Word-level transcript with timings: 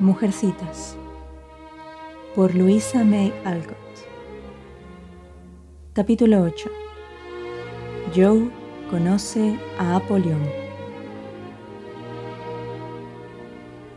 Mujercitas 0.00 0.96
por 2.36 2.54
Luisa 2.54 3.02
May 3.02 3.34
Alcott 3.44 3.76
Capítulo 5.92 6.40
8 6.42 6.70
Joe 8.14 8.48
conoce 8.92 9.58
a 9.76 9.96
Apolión 9.96 10.40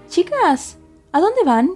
Chicas, 0.09 0.79
¿a 1.11 1.19
dónde 1.19 1.43
van? 1.45 1.69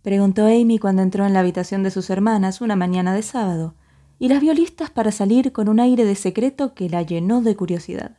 preguntó 0.00 0.46
Amy 0.46 0.78
cuando 0.78 1.02
entró 1.02 1.26
en 1.26 1.34
la 1.34 1.40
habitación 1.40 1.82
de 1.82 1.90
sus 1.90 2.08
hermanas 2.08 2.62
una 2.62 2.76
mañana 2.76 3.12
de 3.12 3.22
sábado, 3.22 3.74
y 4.18 4.28
las 4.28 4.40
vio 4.40 4.54
listas 4.54 4.88
para 4.88 5.12
salir 5.12 5.52
con 5.52 5.68
un 5.68 5.80
aire 5.80 6.06
de 6.06 6.14
secreto 6.14 6.72
que 6.72 6.88
la 6.88 7.02
llenó 7.02 7.42
de 7.42 7.54
curiosidad. 7.56 8.16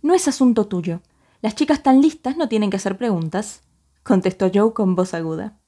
No 0.00 0.14
es 0.14 0.28
asunto 0.28 0.66
tuyo. 0.66 1.02
Las 1.42 1.54
chicas 1.54 1.82
tan 1.82 2.00
listas 2.00 2.38
no 2.38 2.48
tienen 2.48 2.70
que 2.70 2.76
hacer 2.76 2.96
preguntas 2.96 3.65
contestó 4.06 4.50
Joe 4.54 4.72
con 4.72 4.94
voz 4.94 5.14
aguda. 5.14 5.58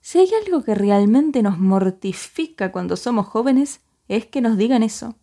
Si 0.00 0.18
hay 0.18 0.30
algo 0.44 0.64
que 0.64 0.74
realmente 0.74 1.42
nos 1.42 1.58
mortifica 1.58 2.72
cuando 2.72 2.96
somos 2.96 3.26
jóvenes, 3.26 3.80
es 4.08 4.26
que 4.26 4.40
nos 4.40 4.56
digan 4.56 4.82
eso. 4.82 5.16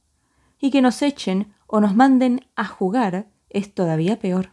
Y 0.59 0.69
que 0.69 0.81
nos 0.81 1.01
echen 1.01 1.53
o 1.67 1.81
nos 1.81 1.95
manden 1.95 2.41
a 2.55 2.65
jugar 2.65 3.27
es 3.49 3.73
todavía 3.73 4.19
peor. 4.19 4.51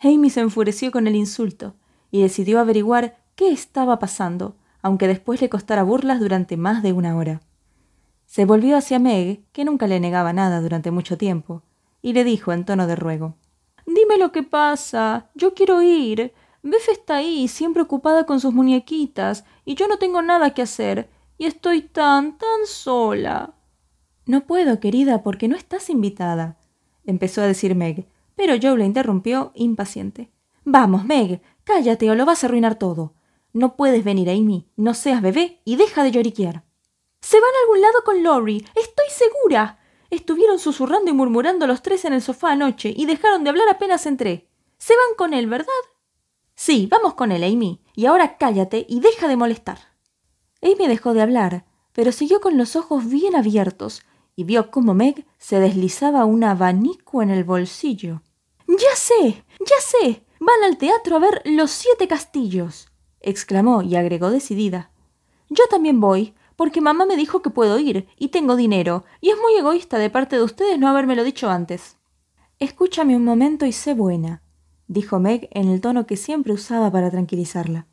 Amy 0.00 0.30
se 0.30 0.40
enfureció 0.40 0.90
con 0.90 1.06
el 1.06 1.16
insulto 1.16 1.74
y 2.10 2.22
decidió 2.22 2.58
averiguar 2.60 3.18
qué 3.34 3.52
estaba 3.52 3.98
pasando, 3.98 4.56
aunque 4.82 5.06
después 5.06 5.40
le 5.40 5.48
costara 5.48 5.82
burlas 5.82 6.20
durante 6.20 6.56
más 6.56 6.82
de 6.82 6.92
una 6.92 7.16
hora. 7.16 7.40
Se 8.26 8.44
volvió 8.44 8.76
hacia 8.76 8.98
Meg, 8.98 9.44
que 9.52 9.64
nunca 9.64 9.86
le 9.86 10.00
negaba 10.00 10.32
nada 10.32 10.60
durante 10.60 10.90
mucho 10.90 11.16
tiempo, 11.16 11.62
y 12.02 12.12
le 12.12 12.24
dijo 12.24 12.52
en 12.52 12.64
tono 12.64 12.86
de 12.86 12.96
ruego 12.96 13.36
Dime 13.86 14.18
lo 14.18 14.32
que 14.32 14.42
pasa. 14.42 15.30
Yo 15.34 15.54
quiero 15.54 15.80
ir. 15.82 16.32
Está 17.08 17.16
ahí, 17.16 17.48
siempre 17.48 17.82
ocupada 17.82 18.26
con 18.26 18.38
sus 18.38 18.52
muñequitas, 18.52 19.44
y 19.64 19.76
yo 19.76 19.88
no 19.88 19.96
tengo 19.98 20.20
nada 20.20 20.52
que 20.52 20.60
hacer, 20.60 21.08
y 21.38 21.46
estoy 21.46 21.80
tan, 21.80 22.36
tan 22.36 22.66
sola. 22.66 23.54
No 24.26 24.46
puedo, 24.46 24.78
querida, 24.78 25.22
porque 25.22 25.48
no 25.48 25.56
estás 25.56 25.88
invitada, 25.88 26.58
empezó 27.06 27.40
a 27.40 27.46
decir 27.46 27.74
Meg, 27.74 28.06
pero 28.36 28.56
Joe 28.60 28.76
la 28.76 28.84
interrumpió 28.84 29.52
impaciente. 29.54 30.30
Vamos, 30.64 31.06
Meg, 31.06 31.40
cállate 31.64 32.10
o 32.10 32.14
lo 32.14 32.26
vas 32.26 32.42
a 32.42 32.46
arruinar 32.46 32.74
todo. 32.74 33.14
No 33.54 33.74
puedes 33.74 34.04
venir, 34.04 34.28
Amy, 34.28 34.66
no 34.76 34.92
seas 34.92 35.22
bebé 35.22 35.62
y 35.64 35.76
deja 35.76 36.02
de 36.02 36.10
lloriquear. 36.10 36.64
Se 37.22 37.40
van 37.40 37.50
a 37.50 37.62
algún 37.62 37.80
lado 37.80 38.04
con 38.04 38.22
Lori, 38.22 38.58
estoy 38.74 39.06
segura. 39.08 39.78
Estuvieron 40.10 40.58
susurrando 40.58 41.10
y 41.10 41.14
murmurando 41.14 41.66
los 41.66 41.80
tres 41.80 42.04
en 42.04 42.12
el 42.12 42.20
sofá 42.20 42.52
anoche 42.52 42.92
y 42.94 43.06
dejaron 43.06 43.44
de 43.44 43.50
hablar 43.50 43.68
apenas 43.70 44.04
entré. 44.04 44.48
Se 44.76 44.94
van 44.94 45.16
con 45.16 45.32
él, 45.32 45.46
¿verdad? 45.46 45.72
Sí, 46.60 46.88
vamos 46.90 47.14
con 47.14 47.30
él, 47.30 47.44
Amy. 47.44 47.80
Y 47.94 48.06
ahora 48.06 48.36
cállate 48.36 48.84
y 48.88 48.98
deja 48.98 49.28
de 49.28 49.36
molestar. 49.36 49.78
Amy 50.60 50.88
dejó 50.88 51.14
de 51.14 51.22
hablar, 51.22 51.66
pero 51.92 52.10
siguió 52.10 52.40
con 52.40 52.58
los 52.58 52.74
ojos 52.74 53.08
bien 53.08 53.36
abiertos 53.36 54.02
y 54.34 54.42
vio 54.42 54.72
cómo 54.72 54.92
Meg 54.92 55.24
se 55.38 55.60
deslizaba 55.60 56.24
un 56.24 56.42
abanico 56.42 57.22
en 57.22 57.30
el 57.30 57.44
bolsillo. 57.44 58.22
Ya 58.66 58.96
sé, 58.96 59.44
ya 59.60 59.76
sé. 59.78 60.24
Van 60.40 60.64
al 60.64 60.78
teatro 60.78 61.14
a 61.14 61.20
ver 61.20 61.42
Los 61.44 61.70
Siete 61.70 62.08
Castillos, 62.08 62.88
exclamó 63.20 63.82
y 63.82 63.94
agregó 63.94 64.32
decidida. 64.32 64.90
Yo 65.48 65.62
también 65.70 66.00
voy, 66.00 66.34
porque 66.56 66.80
mamá 66.80 67.06
me 67.06 67.16
dijo 67.16 67.40
que 67.40 67.50
puedo 67.50 67.78
ir 67.78 68.08
y 68.16 68.28
tengo 68.28 68.56
dinero, 68.56 69.04
y 69.20 69.30
es 69.30 69.36
muy 69.38 69.54
egoísta 69.54 69.96
de 69.98 70.10
parte 70.10 70.34
de 70.34 70.42
ustedes 70.42 70.76
no 70.76 70.88
habérmelo 70.88 71.22
dicho 71.22 71.48
antes. 71.50 71.98
Escúchame 72.58 73.14
un 73.14 73.24
momento 73.24 73.64
y 73.64 73.70
sé 73.70 73.94
buena, 73.94 74.42
dijo 74.88 75.20
Meg 75.20 75.48
en 75.52 75.68
el 75.68 75.80
tono 75.80 76.06
que 76.06 76.16
siempre 76.16 76.52
usaba 76.52 76.90
para 76.90 77.10
tranquilizarla. 77.10 77.86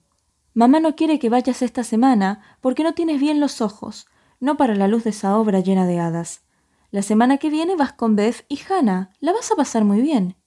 Mamá 0.53 0.79
no 0.79 0.95
quiere 0.95 1.19
que 1.19 1.29
vayas 1.29 1.61
esta 1.61 1.83
semana 1.83 2.41
porque 2.61 2.83
no 2.83 2.93
tienes 2.93 3.19
bien 3.19 3.41
los 3.41 3.61
ojos, 3.61 4.08
no 4.39 4.58
para 4.58 4.73
la 4.73 4.87
luz 4.87 5.03
de 5.03 5.09
esa 5.09 5.37
obra 5.37 5.59
llena 5.59 5.86
de 5.86 5.99
hadas. 5.99 6.43
La 6.92 7.02
semana 7.02 7.37
que 7.37 7.49
viene 7.49 7.75
vas 7.75 7.92
con 7.92 8.15
Beth 8.15 8.45
y 8.47 8.59
Hannah. 8.70 9.11
La 9.20 9.33
vas 9.33 9.52
a 9.52 9.55
pasar 9.55 9.83
muy 9.83 10.02
bien. 10.02 10.37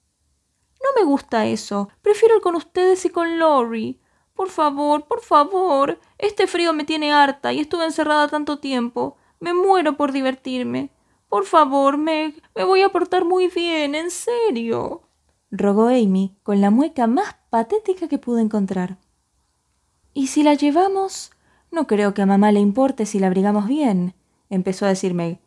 No 0.81 0.99
me 0.99 1.07
gusta 1.07 1.45
eso. 1.45 1.89
Prefiero 2.01 2.37
ir 2.37 2.41
con 2.41 2.55
ustedes 2.55 3.05
y 3.05 3.09
con 3.09 3.37
Lori. 3.37 3.99
Por 4.33 4.49
favor, 4.49 5.05
por 5.05 5.21
favor. 5.21 5.99
Este 6.17 6.47
frío 6.47 6.73
me 6.73 6.85
tiene 6.85 7.13
harta 7.13 7.53
y 7.53 7.59
estuve 7.59 7.85
encerrada 7.85 8.27
tanto 8.27 8.57
tiempo. 8.57 9.17
Me 9.39 9.53
muero 9.53 9.95
por 9.95 10.11
divertirme. 10.11 10.91
Por 11.27 11.45
favor, 11.45 11.97
Meg, 11.97 12.41
me 12.55 12.63
voy 12.63 12.81
a 12.81 12.89
portar 12.89 13.25
muy 13.25 13.49
bien, 13.49 13.93
en 13.93 14.09
serio 14.09 15.08
rogó 15.51 15.87
Amy 15.87 16.35
con 16.43 16.61
la 16.61 16.69
mueca 16.69 17.07
más 17.07 17.35
patética 17.49 18.07
que 18.07 18.17
pudo 18.17 18.39
encontrar. 18.39 18.97
¿Y 20.13 20.27
si 20.27 20.43
la 20.43 20.53
llevamos? 20.53 21.31
No 21.71 21.87
creo 21.87 22.13
que 22.13 22.21
a 22.21 22.25
mamá 22.25 22.51
le 22.51 22.59
importe 22.59 23.05
si 23.05 23.19
la 23.19 23.27
abrigamos 23.27 23.67
bien, 23.67 24.13
empezó 24.49 24.85
a 24.85 24.89
decir 24.89 25.13
Meg. 25.13 25.39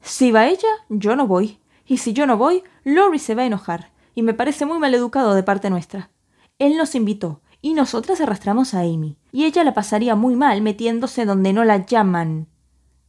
Si 0.00 0.32
va 0.32 0.48
ella, 0.48 0.68
yo 0.88 1.16
no 1.16 1.26
voy. 1.26 1.58
Y 1.86 1.98
si 1.98 2.12
yo 2.12 2.26
no 2.26 2.36
voy, 2.36 2.62
Lori 2.84 3.18
se 3.18 3.34
va 3.34 3.42
a 3.42 3.46
enojar, 3.46 3.90
y 4.14 4.22
me 4.22 4.34
parece 4.34 4.66
muy 4.66 4.78
mal 4.78 4.94
educado 4.94 5.34
de 5.34 5.42
parte 5.42 5.70
nuestra. 5.70 6.10
Él 6.58 6.76
nos 6.76 6.94
invitó, 6.94 7.40
y 7.60 7.74
nosotras 7.74 8.20
arrastramos 8.20 8.74
a 8.74 8.80
Amy, 8.80 9.16
y 9.30 9.44
ella 9.44 9.64
la 9.64 9.74
pasaría 9.74 10.14
muy 10.14 10.34
mal 10.36 10.62
metiéndose 10.62 11.24
donde 11.24 11.52
no 11.52 11.64
la 11.64 11.84
llaman, 11.86 12.48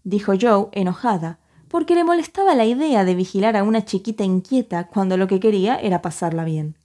dijo 0.03 0.33
Joe, 0.39 0.67
enojada, 0.71 1.39
porque 1.73 1.95
le 1.95 2.03
molestaba 2.03 2.53
la 2.53 2.65
idea 2.65 3.03
de 3.03 3.15
vigilar 3.15 3.57
a 3.57 3.63
una 3.63 3.83
chiquita 3.83 4.23
inquieta 4.23 4.85
cuando 4.89 5.17
lo 5.17 5.25
que 5.25 5.39
quería 5.39 5.75
era 5.77 6.03
pasarla 6.03 6.43
bien. 6.43 6.77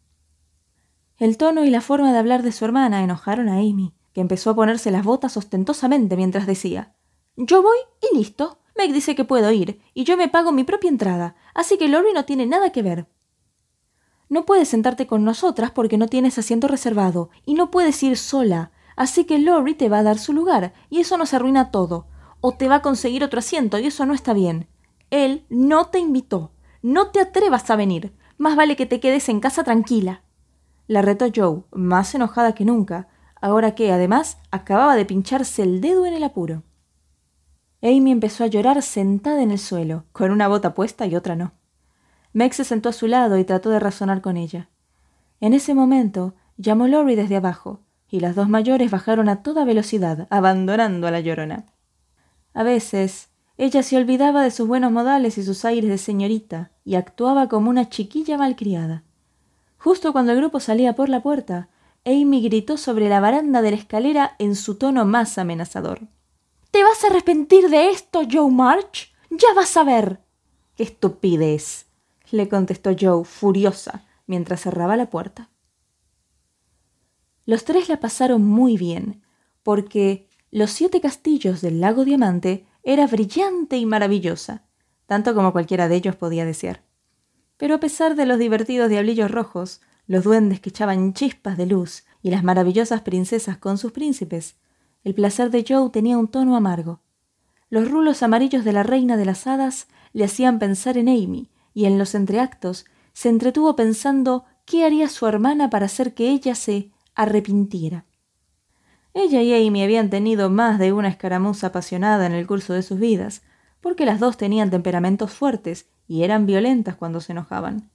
El 1.19 1.37
tono 1.37 1.67
y 1.67 1.69
la 1.69 1.83
forma 1.83 2.11
de 2.11 2.19
hablar 2.19 2.43
de 2.43 2.53
su 2.53 2.65
hermana 2.65 3.05
enojaron 3.05 3.51
a 3.51 3.59
Amy, 3.59 3.93
que 4.15 4.23
empezó 4.23 4.49
a 4.49 4.57
ponerse 4.57 4.91
las 4.91 5.05
botas 5.05 5.37
ostentosamente 5.37 6.17
mientras 6.17 6.47
decía 6.47 6.95
Yo 7.37 7.61
voy 7.61 7.77
y 8.01 8.17
listo. 8.17 8.61
Meg 8.79 8.95
dice 8.95 9.15
que 9.15 9.27
puedo 9.27 9.53
ir, 9.53 9.79
y 9.93 10.05
yo 10.05 10.17
me 10.17 10.29
pago 10.29 10.53
mi 10.53 10.65
propia 10.65 10.89
entrada, 10.89 11.37
así 11.53 11.77
que 11.77 11.89
Lori 11.89 12.15
no 12.15 12.25
tiene 12.25 12.47
nada 12.47 12.73
que 12.73 12.81
ver. 12.81 13.09
No 14.31 14.47
puedes 14.47 14.71
sentarte 14.71 15.07
con 15.07 15.23
nosotras 15.23 15.71
porque 15.71 15.99
no 15.99 16.09
tienes 16.09 16.39
asiento 16.39 16.67
reservado, 16.67 17.29
y 17.45 17.53
no 17.53 17.71
puedes 17.71 18.03
ir 18.03 18.17
sola, 18.17 18.73
así 18.97 19.27
que 19.27 19.39
Lori 19.39 19.75
te 19.75 19.91
va 19.91 19.99
a 19.99 20.03
dar 20.03 20.19
su 20.19 20.33
lugar, 20.33 20.73
y 20.89 21.01
eso 21.01 21.19
nos 21.19 21.35
arruina 21.35 21.71
todo. 21.71 22.07
O 22.41 22.53
te 22.53 22.69
va 22.69 22.77
a 22.77 22.83
conseguir 22.83 23.23
otro 23.23 23.41
asiento, 23.41 23.79
y 23.79 23.89
eso 23.89 24.07
no 24.07 24.15
está 24.15 24.33
bien. 24.33 24.67
Él 25.11 25.45
no 25.49 25.87
te 25.87 25.99
invitó. 25.99 26.53
No 26.83 27.09
te 27.11 27.21
atrevas 27.21 27.71
a 27.71 27.77
venir. 27.77 28.13
Más 28.37 28.57
vale 28.57 28.77
que 28.77 28.87
te 28.87 29.01
quedes 29.01 29.29
en 29.29 29.41
casa 29.41 29.65
tranquila. 29.65 30.23
La 30.87 31.03
retó 31.03 31.27
Joe, 31.35 31.65
más 31.73 32.15
enojada 32.15 32.55
que 32.55 32.65
nunca, 32.65 33.09
ahora 33.41 33.75
que, 33.75 33.93
además, 33.93 34.39
acababa 34.51 34.97
de 34.97 35.05
pincharse 35.05 35.63
el 35.63 35.81
dedo 35.81 36.07
en 36.07 36.15
el 36.15 36.25
apuro. 36.25 36.63
Amy 37.83 38.11
empezó 38.11 38.45
a 38.45 38.49
llorar 38.49 38.83
sentada 38.83 39.43
en 39.43 39.51
el 39.51 39.59
suelo, 39.59 40.05
con 40.13 40.31
una 40.31 40.49
bota 40.49 40.75
puesta 40.75 41.07
y 41.07 41.15
otra 41.15 41.37
no. 41.37 41.53
Meg 42.33 42.53
se 42.53 42.65
sentó 42.65 42.89
a 42.89 42.93
su 42.93 43.07
lado 43.07 43.39
y 43.39 43.45
trató 43.45 43.71
de 43.71 43.81
razonar 43.81 44.21
con 44.21 44.37
ella. 44.37 44.69
En 45.41 45.53
ese 45.53 45.75
momento 45.75 46.35
llamó 46.57 46.89
Lori 46.89 47.15
desde 47.15 47.37
abajo, 47.37 47.81
y 48.09 48.21
las 48.21 48.35
dos 48.35 48.49
mayores 48.49 48.91
bajaron 48.91 49.29
a 49.29 49.43
toda 49.43 49.65
velocidad, 49.65 50.27
abandonando 50.31 51.07
a 51.07 51.11
la 51.11 51.21
llorona. 51.21 51.67
A 52.55 52.63
veces, 52.63 53.28
ella 53.59 53.83
se 53.83 53.97
olvidaba 53.97 54.43
de 54.43 54.53
sus 54.53 54.69
buenos 54.69 54.93
modales 54.93 55.37
y 55.37 55.43
sus 55.43 55.65
aires 55.65 55.91
de 55.91 55.99
señorita, 55.99 56.71
y 56.85 56.95
actuaba 56.95 57.49
como 57.49 57.69
una 57.69 57.89
chiquilla 57.89 58.39
malcriada. 58.39 59.03
Justo 59.79 60.13
cuando 60.13 60.33
el 60.33 60.39
grupo 60.39 60.61
salía 60.61 60.95
por 60.95 61.09
la 61.09 61.23
puerta, 61.23 61.69
Amy 62.05 62.41
gritó 62.41 62.77
sobre 62.77 63.09
la 63.09 63.19
baranda 63.19 63.61
de 63.61 63.73
la 63.73 63.77
escalera 63.77 64.37
en 64.39 64.55
su 64.55 64.77
tono 64.77 65.05
más 65.05 65.39
amenazador. 65.39 66.07
¿Te 66.71 66.85
vas 66.85 67.03
a 67.03 67.09
arrepentir 67.09 67.69
de 67.69 67.91
esto, 67.91 68.23
Joe 68.31 68.51
March? 68.51 69.13
Ya 69.31 69.53
vas 69.57 69.77
a 69.77 69.83
ver. 69.83 70.21
¡Qué 70.77 70.85
estupidez! 70.85 71.87
le 72.31 72.49
contestó 72.49 72.91
Joe, 72.99 73.25
furiosa, 73.25 74.05
mientras 74.27 74.61
cerraba 74.61 74.97
la 74.97 75.11
puerta. 75.11 75.51
Los 77.45 77.65
tres 77.65 77.89
la 77.89 77.99
pasaron 77.99 78.45
muy 78.45 78.77
bien, 78.77 79.23
porque 79.63 80.29
los 80.51 80.71
siete 80.71 81.01
castillos 81.01 81.61
del 81.61 81.81
lago 81.81 82.05
Diamante 82.05 82.67
era 82.83 83.07
brillante 83.07 83.77
y 83.77 83.87
maravillosa, 83.87 84.65
tanto 85.07 85.35
como 85.35 85.53
cualquiera 85.53 85.89
de 85.89 85.97
ellos 85.97 86.17
podía 86.17 86.45
desear. 86.45 86.83
Pero 87.57 87.75
a 87.77 87.81
pesar 87.81 88.15
de 88.15 88.27
los 88.27 88.39
divertidos 88.39 88.89
diablillos 88.89 89.31
rojos, 89.31 89.81
los 90.07 90.25
duendes 90.25 90.61
que 90.61 90.71
echaban 90.71 91.13
chispas 91.13 91.57
de 91.57 91.67
luz 91.67 92.05
y 92.23 92.31
las 92.31 92.45
maravillosas 92.45 93.03
princesas 93.03 93.59
con 93.59 93.79
sus 93.79 93.93
príncipes, 93.93 94.57
el 95.05 95.15
placer 95.15 95.51
de 95.51 95.65
Joe 95.69 95.91
tenía 95.91 96.19
un 96.19 96.29
tono 96.29 96.57
amargo. 96.57 97.01
Los 97.71 97.91
rulos 97.91 98.23
amarillos 98.23 98.65
de 98.65 98.73
la 98.73 98.83
reina 98.83 99.17
de 99.17 99.27
las 99.27 99.47
hadas 99.47 99.89
le 100.13 100.25
hacían 100.25 100.59
pensar 100.59 100.97
en 100.97 101.09
Amy, 101.09 101.51
y 101.75 101.85
en 101.85 101.99
los 101.99 102.15
entreactos 102.15 102.87
se 103.13 103.29
entretuvo 103.29 103.77
pensando 103.77 104.45
qué 104.65 104.85
haría 104.85 105.09
su 105.09 105.27
hermana 105.27 105.71
para 105.71 105.87
hacer 105.87 106.15
que 106.15 106.31
ella 106.31 106.55
se 106.55 106.91
arrepintiera. 107.15 108.05
Ella 109.21 109.43
y 109.43 109.67
Amy 109.67 109.83
habían 109.83 110.11
tenido 110.11 110.49
más 110.49 110.79
de 110.79 110.93
una 110.93 111.09
escaramuza 111.09 111.67
apasionada 111.67 112.25
en 112.25 112.33
el 112.33 112.47
curso 112.47 112.73
de 112.73 112.83
sus 112.83 113.01
vidas, 113.01 113.43
porque 113.81 114.07
las 114.07 114.21
dos 114.21 114.37
tenían 114.37 114.71
temperamentos 114.71 115.33
fuertes 115.33 115.89
y 116.07 116.23
eran 116.23 116.47
violentas 116.47 116.95
cuando 116.95 117.21
se 117.21 117.33
enojaban. 117.33 117.91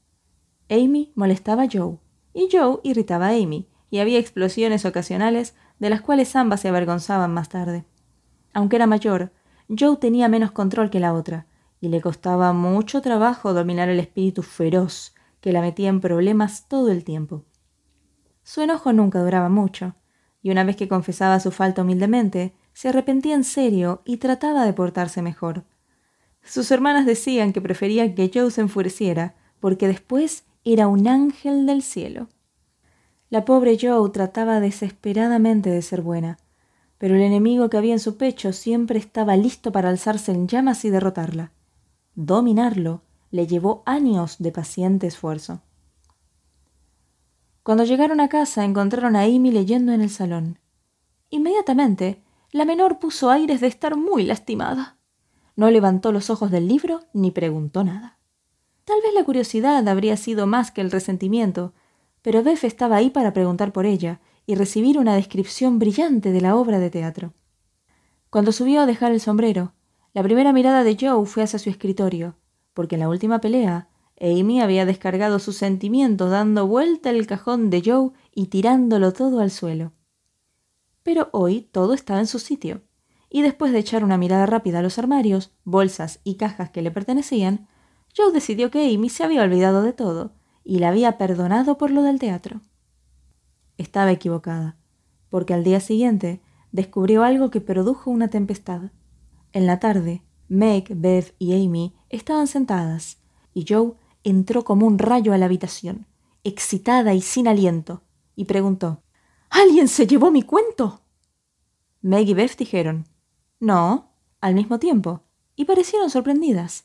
Amy 0.70 1.14
molestaba 1.16 1.64
a 1.64 1.68
Joe, 1.72 1.98
y 2.34 2.50
Joe 2.52 2.82
irritaba 2.84 3.28
a 3.28 3.36
Amy, 3.36 3.70
y 3.90 4.00
había 4.00 4.20
explosiones 4.20 4.84
ocasionales 4.84 5.56
de 5.80 5.90
las 5.90 6.02
cuales 6.02 6.36
ambas 6.36 6.60
se 6.60 6.68
avergonzaban 6.68 7.34
más 7.34 7.48
tarde. 7.48 7.86
Aunque 8.54 8.76
era 8.76 8.86
mayor, 8.86 9.32
Joe 9.70 9.96
tenía 9.96 10.28
menos 10.28 10.52
control 10.52 10.90
que 10.90 11.00
la 11.00 11.14
otra, 11.14 11.48
y 11.80 11.88
le 11.88 12.02
costaba 12.02 12.52
mucho 12.52 13.02
trabajo 13.02 13.54
dominar 13.54 13.88
el 13.88 14.02
espíritu 14.02 14.44
feroz 14.44 15.16
que 15.40 15.54
la 15.54 15.62
metía 15.62 15.88
en 15.88 16.02
problemas 16.02 16.68
todo 16.68 16.92
el 16.92 17.06
tiempo. 17.06 17.46
Su 18.44 18.60
enojo 18.60 18.92
nunca 18.92 19.24
duraba 19.24 19.48
mucho, 19.48 19.96
y 20.44 20.52
una 20.52 20.64
vez 20.64 20.76
que 20.76 20.90
confesaba 20.90 21.40
su 21.40 21.50
falta 21.50 21.82
humildemente, 21.82 22.54
se 22.74 22.90
arrepentía 22.90 23.34
en 23.34 23.46
serio 23.46 24.02
y 24.06 24.18
trataba 24.18 24.66
de 24.66 24.74
portarse 24.74 25.22
mejor. 25.22 25.64
Sus 26.44 26.70
hermanas 26.70 27.06
decían 27.06 27.54
que 27.54 27.62
preferían 27.62 28.14
que 28.14 28.30
Joe 28.32 28.52
se 28.52 28.62
enfureciera, 28.62 29.36
porque 29.62 29.88
después 29.88 30.44
era 30.66 30.88
un 30.88 31.08
ángel 31.08 31.66
del 31.66 31.82
cielo. 31.82 32.28
La 33.30 33.46
pobre 33.46 33.78
Joe 33.82 34.10
trataba 34.12 34.60
desesperadamente 34.60 35.70
de 35.70 35.82
ser 35.82 36.02
buena, 36.02 36.38
pero 36.98 37.16
el 37.16 37.22
enemigo 37.22 37.70
que 37.70 37.78
había 37.78 37.94
en 37.94 38.00
su 38.00 38.18
pecho 38.18 38.52
siempre 38.54 39.00
estaba 39.00 39.38
listo 39.38 39.72
para 39.72 39.90
alzarse 39.90 40.32
en 40.32 40.48
llamas 40.48 40.84
y 40.84 40.90
derrotarla. 40.90 41.52
Dominarlo 42.16 43.02
le 43.32 43.48
llevó 43.48 43.82
años 43.86 44.36
de 44.40 44.52
paciente 44.52 45.08
esfuerzo. 45.08 45.62
Cuando 47.64 47.86
llegaron 47.86 48.20
a 48.20 48.28
casa 48.28 48.66
encontraron 48.66 49.16
a 49.16 49.22
Amy 49.22 49.50
leyendo 49.52 49.94
en 49.94 50.02
el 50.02 50.10
salón. 50.10 50.60
Inmediatamente, 51.30 52.22
la 52.52 52.66
menor 52.66 53.00
puso 53.00 53.32
aires 53.32 53.62
de 53.62 53.68
estar 53.68 53.96
muy 53.96 54.24
lastimada. 54.24 54.98
No 55.56 55.72
levantó 55.72 56.12
los 56.12 56.30
ojos 56.30 56.52
del 56.52 56.68
libro 56.68 57.00
ni 57.14 57.32
preguntó 57.32 57.86
nada. 57.86 58.20
Tal 58.84 59.00
vez 59.02 59.14
la 59.14 59.24
curiosidad 59.24 59.88
habría 59.88 60.18
sido 60.18 60.46
más 60.46 60.72
que 60.72 60.82
el 60.82 60.92
resentimiento, 60.92 61.74
pero 62.22 62.44
Beth 62.44 62.66
estaba 62.66 62.98
ahí 62.98 63.10
para 63.10 63.32
preguntar 63.32 63.72
por 63.72 63.86
ella 63.86 64.20
y 64.46 64.56
recibir 64.56 65.00
una 65.00 65.16
descripción 65.16 65.80
brillante 65.80 66.32
de 66.32 66.42
la 66.42 66.58
obra 66.58 66.80
de 66.80 66.90
teatro. 66.90 67.34
Cuando 68.30 68.52
subió 68.52 68.82
a 68.82 68.86
dejar 68.86 69.14
el 69.14 69.22
sombrero, 69.22 69.74
la 70.14 70.22
primera 70.22 70.52
mirada 70.52 70.84
de 70.84 70.98
Joe 71.00 71.26
fue 71.26 71.44
hacia 71.44 71.60
su 71.60 71.70
escritorio, 71.70 72.36
porque 72.74 72.96
en 72.96 73.02
la 73.02 73.10
última 73.10 73.40
pelea, 73.40 73.88
Amy 74.24 74.62
había 74.62 74.86
descargado 74.86 75.38
sus 75.38 75.58
sentimientos 75.58 76.32
dando 76.32 76.66
vuelta 76.66 77.10
el 77.10 77.28
cajón 77.28 77.70
de 77.70 77.82
Joe 77.86 78.12
y 78.34 78.48
tirándolo 78.48 79.12
todo 79.12 79.42
al 79.42 79.52
suelo. 79.52 79.92
Pero 81.04 81.28
hoy 81.34 81.68
todo 81.74 81.94
estaba 81.94 82.22
en 82.22 82.28
su 82.28 82.40
sitio 82.40 82.82
y 83.30 83.42
después 83.42 83.74
de 83.74 83.80
echar 83.80 84.04
una 84.06 84.18
mirada 84.18 84.46
rápida 84.46 84.80
a 84.80 84.82
los 84.82 84.98
armarios, 84.98 85.52
bolsas 85.66 86.22
y 86.24 86.36
cajas 86.36 86.70
que 86.70 86.82
le 86.82 86.92
pertenecían, 86.92 87.68
Joe 88.16 88.32
decidió 88.32 88.72
que 88.72 88.94
Amy 88.94 89.10
se 89.10 89.26
había 89.26 89.42
olvidado 89.42 89.82
de 89.82 89.92
todo 89.92 90.32
y 90.64 90.80
la 90.80 90.90
había 90.90 91.18
perdonado 91.18 91.78
por 91.78 91.92
lo 91.92 92.04
del 92.04 92.20
teatro. 92.20 92.62
Estaba 93.78 94.12
equivocada, 94.12 94.78
porque 95.30 95.54
al 95.54 95.66
día 95.66 95.82
siguiente 95.82 96.42
descubrió 96.72 97.24
algo 97.24 97.50
que 97.50 97.60
produjo 97.60 98.10
una 98.10 98.30
tempestad. 98.30 98.92
En 99.52 99.66
la 99.66 99.80
tarde, 99.80 100.24
Meg, 100.48 100.96
Bev 100.96 101.34
y 101.40 101.54
Amy 101.54 101.94
estaban 102.10 102.48
sentadas, 102.48 103.18
y 103.54 103.66
Joe 103.68 103.96
entró 104.24 104.64
como 104.64 104.88
un 104.88 105.00
rayo 105.00 105.34
a 105.34 105.38
la 105.38 105.46
habitación, 105.46 106.06
excitada 106.44 107.14
y 107.14 107.22
sin 107.22 107.48
aliento, 107.48 108.02
y 108.36 108.46
preguntó 108.46 109.04
¿Alguien 109.50 109.88
se 109.88 110.08
llevó 110.08 110.32
mi 110.32 110.42
cuento? 110.44 111.02
Meg 112.02 112.28
y 112.28 112.34
Bev 112.34 112.56
dijeron 112.58 113.08
no, 113.64 114.12
al 114.42 114.56
mismo 114.56 114.78
tiempo, 114.78 115.22
y 115.56 115.64
parecieron 115.64 116.10
sorprendidas. 116.10 116.84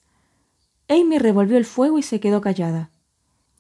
Amy 0.89 1.19
revolvió 1.19 1.57
el 1.57 1.65
fuego 1.65 1.99
y 1.99 2.05
se 2.05 2.21
quedó 2.21 2.41
callada. 2.41 2.93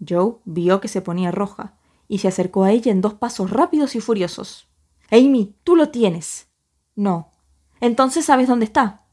Joe 0.06 0.36
vio 0.44 0.80
que 0.80 0.86
se 0.86 1.02
ponía 1.02 1.32
roja 1.32 1.76
y 2.06 2.19
se 2.19 2.28
acercó 2.28 2.62
a 2.62 2.70
ella 2.70 2.92
en 2.92 3.00
dos 3.00 3.14
pasos 3.14 3.50
rápidos 3.50 3.96
y 3.96 4.00
furiosos. 4.00 4.69
Amy, 5.10 5.56
tú 5.64 5.75
lo 5.75 5.88
tienes. 5.88 6.46
No. 6.94 7.32
Entonces 7.80 8.25
sabes 8.25 8.46
dónde 8.46 8.66
está. 8.66 9.04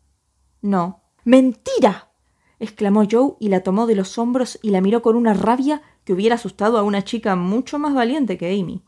No. 0.62 1.02
Mentira. 1.24 2.12
Exclamó 2.60 3.04
Joe 3.10 3.36
y 3.40 3.50
la 3.50 3.62
tomó 3.62 3.88
de 3.88 3.96
los 3.96 4.18
hombros 4.18 4.60
y 4.62 4.70
la 4.70 4.82
miró 4.82 5.02
con 5.02 5.16
una 5.16 5.34
rabia 5.34 5.82
que 6.04 6.14
hubiera 6.14 6.36
asustado 6.36 6.78
a 6.78 6.84
una 6.84 7.04
chica 7.04 7.36
mucho 7.36 7.80
más 7.80 7.94
valiente 7.94 8.38
que 8.38 8.60
Amy. 8.60 8.84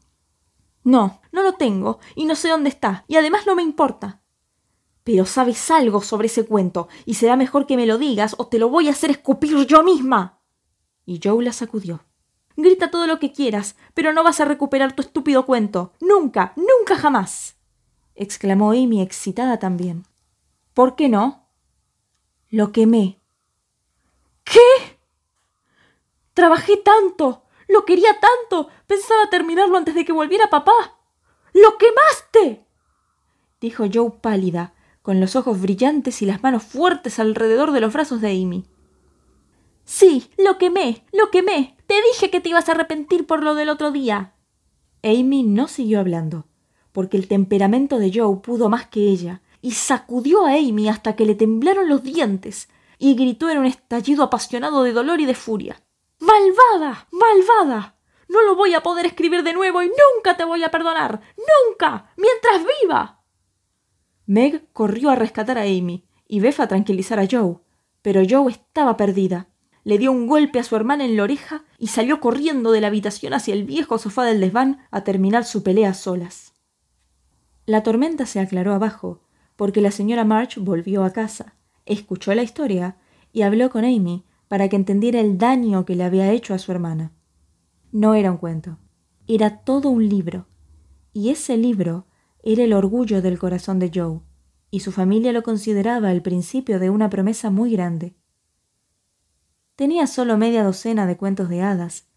No, 0.84 1.22
no 1.32 1.44
lo 1.44 1.54
tengo, 1.54 2.00
y 2.16 2.26
no 2.26 2.36
sé 2.36 2.50
dónde 2.50 2.70
está, 2.70 3.04
y 3.08 3.18
además 3.18 3.46
no 3.46 3.56
me 3.56 3.64
importa. 3.64 4.22
Pero 5.04 5.26
sabes 5.26 5.70
algo 5.72 6.02
sobre 6.02 6.28
ese 6.28 6.46
cuento, 6.46 6.88
y 7.06 7.16
será 7.16 7.36
mejor 7.36 7.66
que 7.66 7.76
me 7.76 7.86
lo 7.86 7.98
digas 7.98 8.36
o 8.38 8.48
te 8.48 8.60
lo 8.60 8.70
voy 8.70 8.88
a 8.88 8.92
hacer 8.92 9.10
escupir 9.12 9.66
yo 9.66 9.84
misma. 9.84 10.40
Y 11.06 11.20
Joe 11.24 11.44
la 11.44 11.54
sacudió. 11.54 12.06
Grita 12.56 12.90
todo 12.90 13.06
lo 13.06 13.20
que 13.20 13.32
quieras, 13.32 13.76
pero 13.94 14.14
no 14.14 14.24
vas 14.24 14.40
a 14.40 14.46
recuperar 14.46 14.94
tu 14.94 15.02
estúpido 15.02 15.46
cuento. 15.46 15.94
Nunca, 16.02 16.54
nunca 16.56 16.96
jamás. 16.98 17.56
exclamó 18.16 18.72
Amy 18.72 19.02
excitada 19.02 19.60
también. 19.60 20.06
¿Por 20.74 20.96
qué 20.96 21.08
no? 21.08 21.50
Lo 22.50 22.72
quemé. 22.72 23.17
¿Qué? 24.52 24.98
Trabajé 26.34 26.78
tanto, 26.78 27.44
lo 27.68 27.86
quería 27.86 28.20
tanto, 28.20 28.70
pensaba 28.86 29.30
terminarlo 29.30 29.78
antes 29.78 29.96
de 29.96 30.06
que 30.06 30.14
volviera 30.14 30.50
papá. 30.50 31.00
¡Lo 31.54 31.78
quemaste! 31.78 32.66
dijo 33.60 33.86
Joe 33.92 34.12
pálida, 34.22 34.74
con 35.02 35.20
los 35.20 35.36
ojos 35.36 35.60
brillantes 35.62 36.22
y 36.22 36.26
las 36.26 36.44
manos 36.44 36.64
fuertes 36.64 37.20
alrededor 37.20 37.72
de 37.72 37.80
los 37.80 37.94
brazos 37.94 38.22
de 38.22 38.30
Amy. 38.32 38.66
Sí, 39.84 40.30
lo 40.38 40.58
quemé, 40.58 41.06
lo 41.14 41.32
quemé. 41.32 41.78
Te 41.88 41.96
dije 42.12 42.30
que 42.30 42.42
te 42.42 42.50
ibas 42.50 42.68
a 42.68 42.74
arrepentir 42.74 43.26
por 43.26 43.42
lo 43.42 43.56
del 43.56 43.70
otro 43.70 43.92
día. 43.92 44.34
Amy 45.02 45.44
no 45.44 45.68
siguió 45.68 46.00
hablando, 46.00 46.46
porque 46.92 47.18
el 47.18 47.28
temperamento 47.28 47.98
de 47.98 48.12
Joe 48.14 48.38
pudo 48.42 48.70
más 48.70 48.88
que 48.88 49.00
ella, 49.00 49.42
y 49.62 49.72
sacudió 49.72 50.46
a 50.46 50.56
Amy 50.56 50.90
hasta 50.90 51.16
que 51.16 51.26
le 51.26 51.36
temblaron 51.36 51.90
los 51.90 52.04
dientes, 52.04 52.70
y 52.98 53.16
gritó 53.16 53.50
en 53.50 53.60
un 53.60 53.66
estallido 53.66 54.24
apasionado 54.24 54.84
de 54.84 54.94
dolor 54.94 55.20
y 55.22 55.26
de 55.26 55.36
furia. 55.36 55.84
¡Malvada! 56.20 57.08
¡Malvada! 57.12 57.98
No 58.28 58.42
lo 58.44 58.56
voy 58.56 58.74
a 58.74 58.82
poder 58.82 59.06
escribir 59.06 59.44
de 59.44 59.54
nuevo 59.54 59.82
y 59.82 59.88
nunca 59.88 60.36
te 60.36 60.44
voy 60.44 60.64
a 60.64 60.72
perdonar. 60.72 61.22
¡Nunca! 61.38 62.12
¡Mientras 62.18 62.66
viva! 62.82 63.24
Meg 64.26 64.68
corrió 64.74 65.10
a 65.10 65.16
rescatar 65.16 65.58
a 65.58 65.62
Amy 65.62 66.06
y 66.28 66.40
Beth 66.42 66.60
a 66.60 66.68
tranquilizar 66.68 67.20
a 67.20 67.28
Joe, 67.30 67.60
pero 68.02 68.22
Joe 68.28 68.52
estaba 68.52 68.98
perdida. 68.98 69.48
Le 69.84 69.98
dio 69.98 70.12
un 70.12 70.28
golpe 70.28 70.60
a 70.60 70.64
su 70.64 70.76
hermana 70.76 71.06
en 71.06 71.16
la 71.16 71.24
oreja 71.24 71.64
y 71.78 71.88
salió 71.88 72.20
corriendo 72.20 72.72
de 72.72 72.82
la 72.82 72.88
habitación 72.88 73.34
hacia 73.34 73.54
el 73.54 73.64
viejo 73.64 73.98
sofá 73.98 74.26
del 74.26 74.42
desván 74.42 74.86
a 74.92 75.06
terminar 75.06 75.46
su 75.46 75.64
pelea 75.64 75.94
solas. 75.94 76.54
La 77.66 77.84
tormenta 77.84 78.26
se 78.26 78.42
aclaró 78.42 78.74
abajo, 78.74 79.22
porque 79.56 79.80
la 79.82 79.92
señora 79.92 80.26
March 80.26 80.58
volvió 80.58 81.04
a 81.04 81.14
casa, 81.14 81.57
escuchó 81.88 82.34
la 82.36 82.44
historia 82.44 82.98
y 83.34 83.42
habló 83.42 83.70
con 83.70 83.86
Amy 83.86 84.26
para 84.48 84.70
que 84.70 84.76
entendiera 84.76 85.20
el 85.20 85.38
daño 85.38 85.86
que 85.86 85.96
le 85.96 86.04
había 86.04 86.32
hecho 86.32 86.54
a 86.54 86.60
su 86.60 86.72
hermana. 86.72 87.12
No 87.92 88.14
era 88.14 88.32
un 88.32 88.38
cuento, 88.38 88.78
era 89.28 89.60
todo 89.60 89.90
un 89.90 90.08
libro, 90.08 90.48
y 91.14 91.30
ese 91.30 91.58
libro 91.58 92.06
era 92.44 92.64
el 92.64 92.74
orgullo 92.74 93.22
del 93.22 93.40
corazón 93.40 93.80
de 93.80 93.92
Joe, 93.94 94.22
y 94.72 94.82
su 94.82 94.92
familia 94.92 95.32
lo 95.32 95.44
consideraba 95.44 96.12
el 96.12 96.22
principio 96.22 96.80
de 96.80 96.90
una 96.90 97.10
promesa 97.10 97.50
muy 97.50 97.72
grande. 97.72 98.16
Tenía 99.76 100.08
solo 100.08 100.38
media 100.38 100.64
docena 100.64 101.06
de 101.06 101.18
cuentos 101.18 101.50
de 101.50 101.62
hadas, 101.62 102.08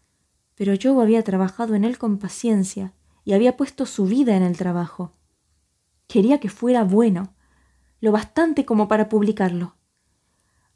pero 0.55 0.73
Joe 0.81 1.01
había 1.01 1.23
trabajado 1.23 1.75
en 1.75 1.83
él 1.83 1.97
con 1.97 2.17
paciencia 2.17 2.93
y 3.23 3.33
había 3.33 3.57
puesto 3.57 3.85
su 3.85 4.05
vida 4.05 4.35
en 4.35 4.43
el 4.43 4.57
trabajo. 4.57 5.11
Quería 6.07 6.39
que 6.39 6.49
fuera 6.49 6.83
bueno, 6.83 7.33
lo 8.01 8.11
bastante 8.11 8.65
como 8.65 8.87
para 8.87 9.07
publicarlo. 9.07 9.75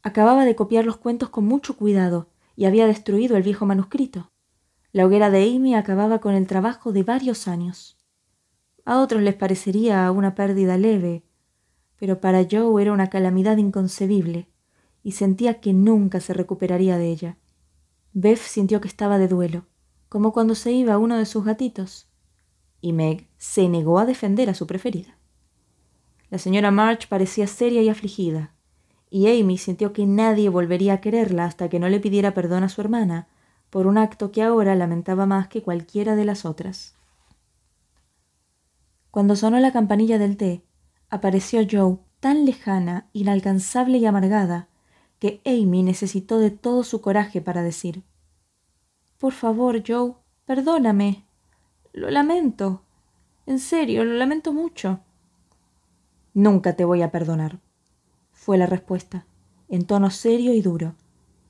Acababa 0.03 0.45
de 0.45 0.55
copiar 0.55 0.85
los 0.85 0.97
cuentos 0.97 1.29
con 1.29 1.45
mucho 1.45 1.75
cuidado 1.75 2.29
y 2.55 2.65
había 2.65 2.85
destruido 2.85 3.35
el 3.35 3.43
viejo 3.43 3.65
manuscrito. 3.65 4.31
La 4.91 5.05
hoguera 5.05 5.29
de 5.31 5.43
Amy 5.43 5.75
acababa 5.75 6.19
con 6.19 6.35
el 6.35 6.47
trabajo 6.47 6.93
de 6.93 7.03
varios 7.03 7.47
años. 7.47 7.97
A 8.85 8.99
otros 8.99 9.23
les 9.23 9.33
parecería 9.33 10.09
una 10.11 10.35
pérdida 10.35 10.77
leve, 10.77 11.25
pero 11.97 12.21
para 12.21 12.45
Joe 12.49 12.81
era 12.81 12.93
una 12.93 13.09
calamidad 13.09 13.57
inconcebible, 13.57 14.47
y 15.01 15.13
sentía 15.13 15.59
que 15.59 15.73
nunca 15.73 16.19
se 16.19 16.33
recuperaría 16.33 16.97
de 16.97 17.09
ella. 17.09 17.37
Beth 18.13 18.39
sintió 18.39 18.79
que 18.79 18.87
estaba 18.87 19.17
de 19.17 19.27
duelo, 19.27 19.65
como 20.07 20.31
cuando 20.31 20.53
se 20.53 20.71
iba 20.71 20.99
uno 20.99 21.17
de 21.17 21.25
sus 21.25 21.43
gatitos, 21.43 22.07
y 22.79 22.93
Meg 22.93 23.27
se 23.37 23.67
negó 23.67 23.97
a 23.97 24.05
defender 24.05 24.49
a 24.49 24.53
su 24.53 24.67
preferida. 24.67 25.17
La 26.35 26.39
señora 26.39 26.69
March 26.69 27.07
parecía 27.07 27.47
seria 27.47 27.81
y 27.81 27.87
afligida, 27.87 28.51
y 29.09 29.27
Amy 29.27 29.57
sintió 29.57 29.93
que 29.93 30.05
nadie 30.05 30.49
volvería 30.49 30.95
a 30.95 30.99
quererla 30.99 31.45
hasta 31.45 31.69
que 31.69 31.79
no 31.79 31.87
le 31.87 32.01
pidiera 32.01 32.33
perdón 32.33 32.63
a 32.65 32.67
su 32.67 32.81
hermana 32.81 33.29
por 33.69 33.87
un 33.87 33.97
acto 33.97 34.33
que 34.33 34.43
ahora 34.43 34.75
lamentaba 34.75 35.25
más 35.25 35.47
que 35.47 35.63
cualquiera 35.63 36.17
de 36.17 36.25
las 36.25 36.43
otras. 36.43 36.97
Cuando 39.11 39.37
sonó 39.37 39.61
la 39.61 39.71
campanilla 39.71 40.19
del 40.19 40.35
té, 40.35 40.65
apareció 41.09 41.65
Joe 41.71 41.99
tan 42.19 42.43
lejana, 42.43 43.07
inalcanzable 43.13 43.97
y 43.99 44.05
amargada, 44.05 44.67
que 45.19 45.39
Amy 45.45 45.83
necesitó 45.83 46.39
de 46.39 46.51
todo 46.51 46.83
su 46.83 46.99
coraje 46.99 47.39
para 47.39 47.63
decir 47.63 48.03
Por 49.19 49.31
favor, 49.31 49.81
Joe, 49.87 50.15
perdóname. 50.43 51.23
Lo 51.93 52.11
lamento. 52.11 52.81
En 53.45 53.57
serio, 53.59 54.03
lo 54.03 54.15
lamento 54.15 54.51
mucho. 54.51 54.99
Nunca 56.35 56.73
te 56.73 56.83
voy 56.83 57.01
a 57.01 57.11
perdonar, 57.11 57.59
fue 58.33 58.57
la 58.57 58.65
respuesta, 58.65 59.25
en 59.69 59.85
tono 59.85 60.09
serio 60.09 60.53
y 60.53 60.61
duro, 60.61 60.95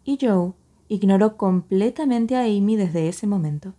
y 0.03 0.19
Joe 0.21 0.53
ignoró 0.87 1.37
completamente 1.37 2.35
a 2.35 2.41
Amy 2.41 2.75
desde 2.75 3.09
ese 3.09 3.25
momento. 3.25 3.73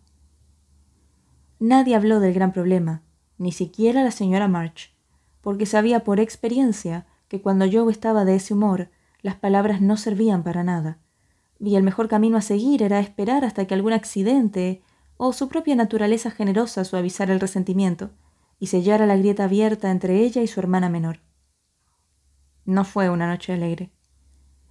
Nadie 1.60 1.94
habló 1.94 2.18
del 2.18 2.34
gran 2.34 2.52
problema, 2.52 3.02
ni 3.38 3.52
siquiera 3.52 4.02
la 4.02 4.10
señora 4.10 4.48
March, 4.48 4.96
porque 5.42 5.64
sabía 5.64 6.02
por 6.02 6.18
experiencia 6.18 7.06
que 7.28 7.40
cuando 7.40 7.70
Joe 7.70 7.92
estaba 7.92 8.24
de 8.24 8.34
ese 8.34 8.54
humor, 8.54 8.90
las 9.22 9.36
palabras 9.36 9.80
no 9.80 9.96
servían 9.96 10.42
para 10.42 10.64
nada, 10.64 10.98
y 11.60 11.76
el 11.76 11.84
mejor 11.84 12.08
camino 12.08 12.36
a 12.36 12.42
seguir 12.42 12.82
era 12.82 12.98
esperar 12.98 13.44
hasta 13.44 13.64
que 13.66 13.74
algún 13.74 13.92
accidente 13.92 14.82
o 15.18 15.32
su 15.32 15.48
propia 15.48 15.76
naturaleza 15.76 16.32
generosa 16.32 16.84
suavizara 16.84 17.32
el 17.32 17.38
resentimiento 17.38 18.10
y 18.58 18.68
sellara 18.68 19.06
la 19.06 19.16
grieta 19.16 19.44
abierta 19.44 19.90
entre 19.90 20.22
ella 20.24 20.42
y 20.42 20.46
su 20.46 20.60
hermana 20.60 20.88
menor. 20.88 21.20
No 22.64 22.84
fue 22.84 23.10
una 23.10 23.28
noche 23.28 23.52
alegre. 23.52 23.92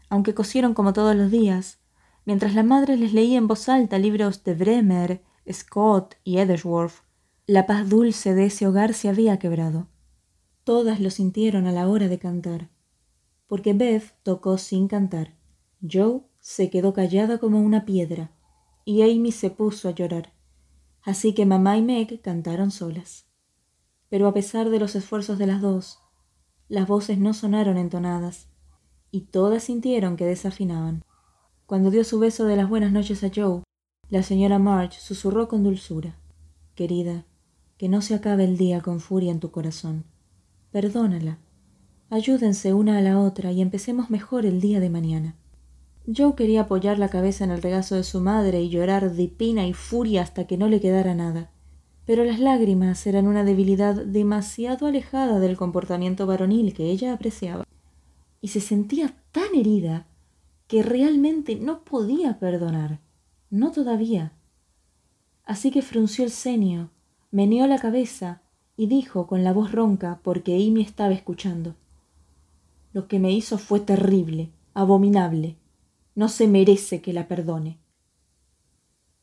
Aunque 0.09 0.33
cosieron 0.33 0.73
como 0.73 0.93
todos 0.93 1.15
los 1.15 1.31
días, 1.31 1.79
mientras 2.25 2.55
la 2.55 2.63
madre 2.63 2.97
les 2.97 3.13
leía 3.13 3.37
en 3.37 3.47
voz 3.47 3.69
alta 3.69 3.97
libros 3.97 4.43
de 4.43 4.53
Bremer, 4.53 5.23
Scott 5.51 6.15
y 6.23 6.37
Edgeworth, 6.37 7.03
la 7.47 7.65
paz 7.67 7.89
dulce 7.89 8.33
de 8.33 8.47
ese 8.47 8.67
hogar 8.67 8.93
se 8.93 9.07
había 9.07 9.37
quebrado. 9.37 9.87
Todas 10.63 10.99
lo 10.99 11.11
sintieron 11.11 11.67
a 11.67 11.71
la 11.71 11.87
hora 11.87 12.07
de 12.07 12.17
cantar, 12.17 12.69
porque 13.47 13.73
Beth 13.73 14.15
tocó 14.23 14.57
sin 14.57 14.87
cantar. 14.87 15.35
Joe 15.87 16.21
se 16.39 16.71
quedó 16.71 16.93
callada 16.93 17.37
como 17.37 17.61
una 17.61 17.85
piedra, 17.85 18.31
y 18.83 19.03
Amy 19.03 19.31
se 19.31 19.51
puso 19.51 19.87
a 19.87 19.91
llorar. 19.91 20.33
Así 21.03 21.33
que 21.33 21.45
mamá 21.45 21.77
y 21.77 21.83
Meg 21.83 22.21
cantaron 22.21 22.71
solas. 22.71 23.27
Pero 24.15 24.29
a 24.29 24.33
pesar 24.33 24.69
de 24.69 24.79
los 24.79 24.95
esfuerzos 24.95 25.37
de 25.37 25.45
las 25.45 25.59
dos, 25.59 25.99
las 26.69 26.87
voces 26.87 27.17
no 27.17 27.33
sonaron 27.33 27.75
entonadas, 27.75 28.47
y 29.11 29.25
todas 29.25 29.63
sintieron 29.63 30.15
que 30.15 30.25
desafinaban. 30.25 31.03
Cuando 31.65 31.91
dio 31.91 32.05
su 32.05 32.17
beso 32.17 32.45
de 32.45 32.55
las 32.55 32.69
buenas 32.69 32.93
noches 32.93 33.25
a 33.25 33.31
Joe, 33.35 33.63
la 34.07 34.23
señora 34.23 34.57
March 34.57 34.93
susurró 34.99 35.49
con 35.49 35.63
dulzura 35.63 36.17
Querida, 36.75 37.25
que 37.77 37.89
no 37.89 38.01
se 38.01 38.15
acabe 38.15 38.45
el 38.45 38.55
día 38.55 38.79
con 38.79 39.01
furia 39.01 39.33
en 39.33 39.41
tu 39.41 39.51
corazón. 39.51 40.05
Perdónala. 40.71 41.39
Ayúdense 42.09 42.73
una 42.73 42.99
a 42.99 43.01
la 43.01 43.19
otra 43.19 43.51
y 43.51 43.61
empecemos 43.61 44.09
mejor 44.09 44.45
el 44.45 44.61
día 44.61 44.79
de 44.79 44.89
mañana. 44.89 45.35
Joe 46.07 46.35
quería 46.35 46.61
apoyar 46.61 46.99
la 46.99 47.09
cabeza 47.09 47.43
en 47.43 47.51
el 47.51 47.61
regazo 47.61 47.95
de 47.95 48.05
su 48.05 48.21
madre 48.21 48.61
y 48.61 48.69
llorar 48.69 49.11
de 49.11 49.27
pena 49.27 49.67
y 49.67 49.73
furia 49.73 50.21
hasta 50.21 50.47
que 50.47 50.55
no 50.55 50.69
le 50.69 50.79
quedara 50.79 51.15
nada. 51.15 51.51
Pero 52.05 52.23
las 52.23 52.39
lágrimas 52.39 53.05
eran 53.07 53.27
una 53.27 53.43
debilidad 53.43 53.95
demasiado 53.95 54.85
alejada 54.85 55.39
del 55.39 55.57
comportamiento 55.57 56.27
varonil 56.27 56.73
que 56.73 56.91
ella 56.91 57.13
apreciaba. 57.13 57.65
Y 58.41 58.49
se 58.49 58.61
sentía 58.61 59.15
tan 59.31 59.55
herida 59.55 60.05
que 60.67 60.83
realmente 60.83 61.55
no 61.55 61.83
podía 61.83 62.37
perdonar. 62.39 62.99
No 63.49 63.71
todavía. 63.71 64.33
Así 65.43 65.71
que 65.71 65.81
frunció 65.81 66.23
el 66.23 66.31
ceño, 66.31 66.91
meneó 67.31 67.67
la 67.67 67.79
cabeza 67.79 68.41
y 68.77 68.87
dijo 68.87 69.27
con 69.27 69.43
la 69.43 69.53
voz 69.53 69.71
ronca 69.71 70.19
porque 70.23 70.55
Amy 70.55 70.81
estaba 70.81 71.13
escuchando. 71.13 71.75
Lo 72.93 73.07
que 73.07 73.19
me 73.19 73.31
hizo 73.31 73.57
fue 73.57 73.79
terrible, 73.79 74.51
abominable. 74.73 75.57
No 76.13 76.29
se 76.29 76.47
merece 76.47 77.01
que 77.01 77.13
la 77.13 77.27
perdone. 77.27 77.79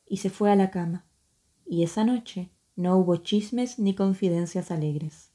Y 0.07 0.19
se 0.19 0.31
fue 0.31 0.51
a 0.51 0.57
la 0.57 0.71
cama. 0.71 1.07
Y 1.65 1.83
esa 1.83 2.05
noche 2.05 2.51
no 2.77 2.97
hubo 2.97 3.17
chismes 3.17 3.79
ni 3.79 3.95
confidencias 3.95 4.71
alegres. 4.71 5.31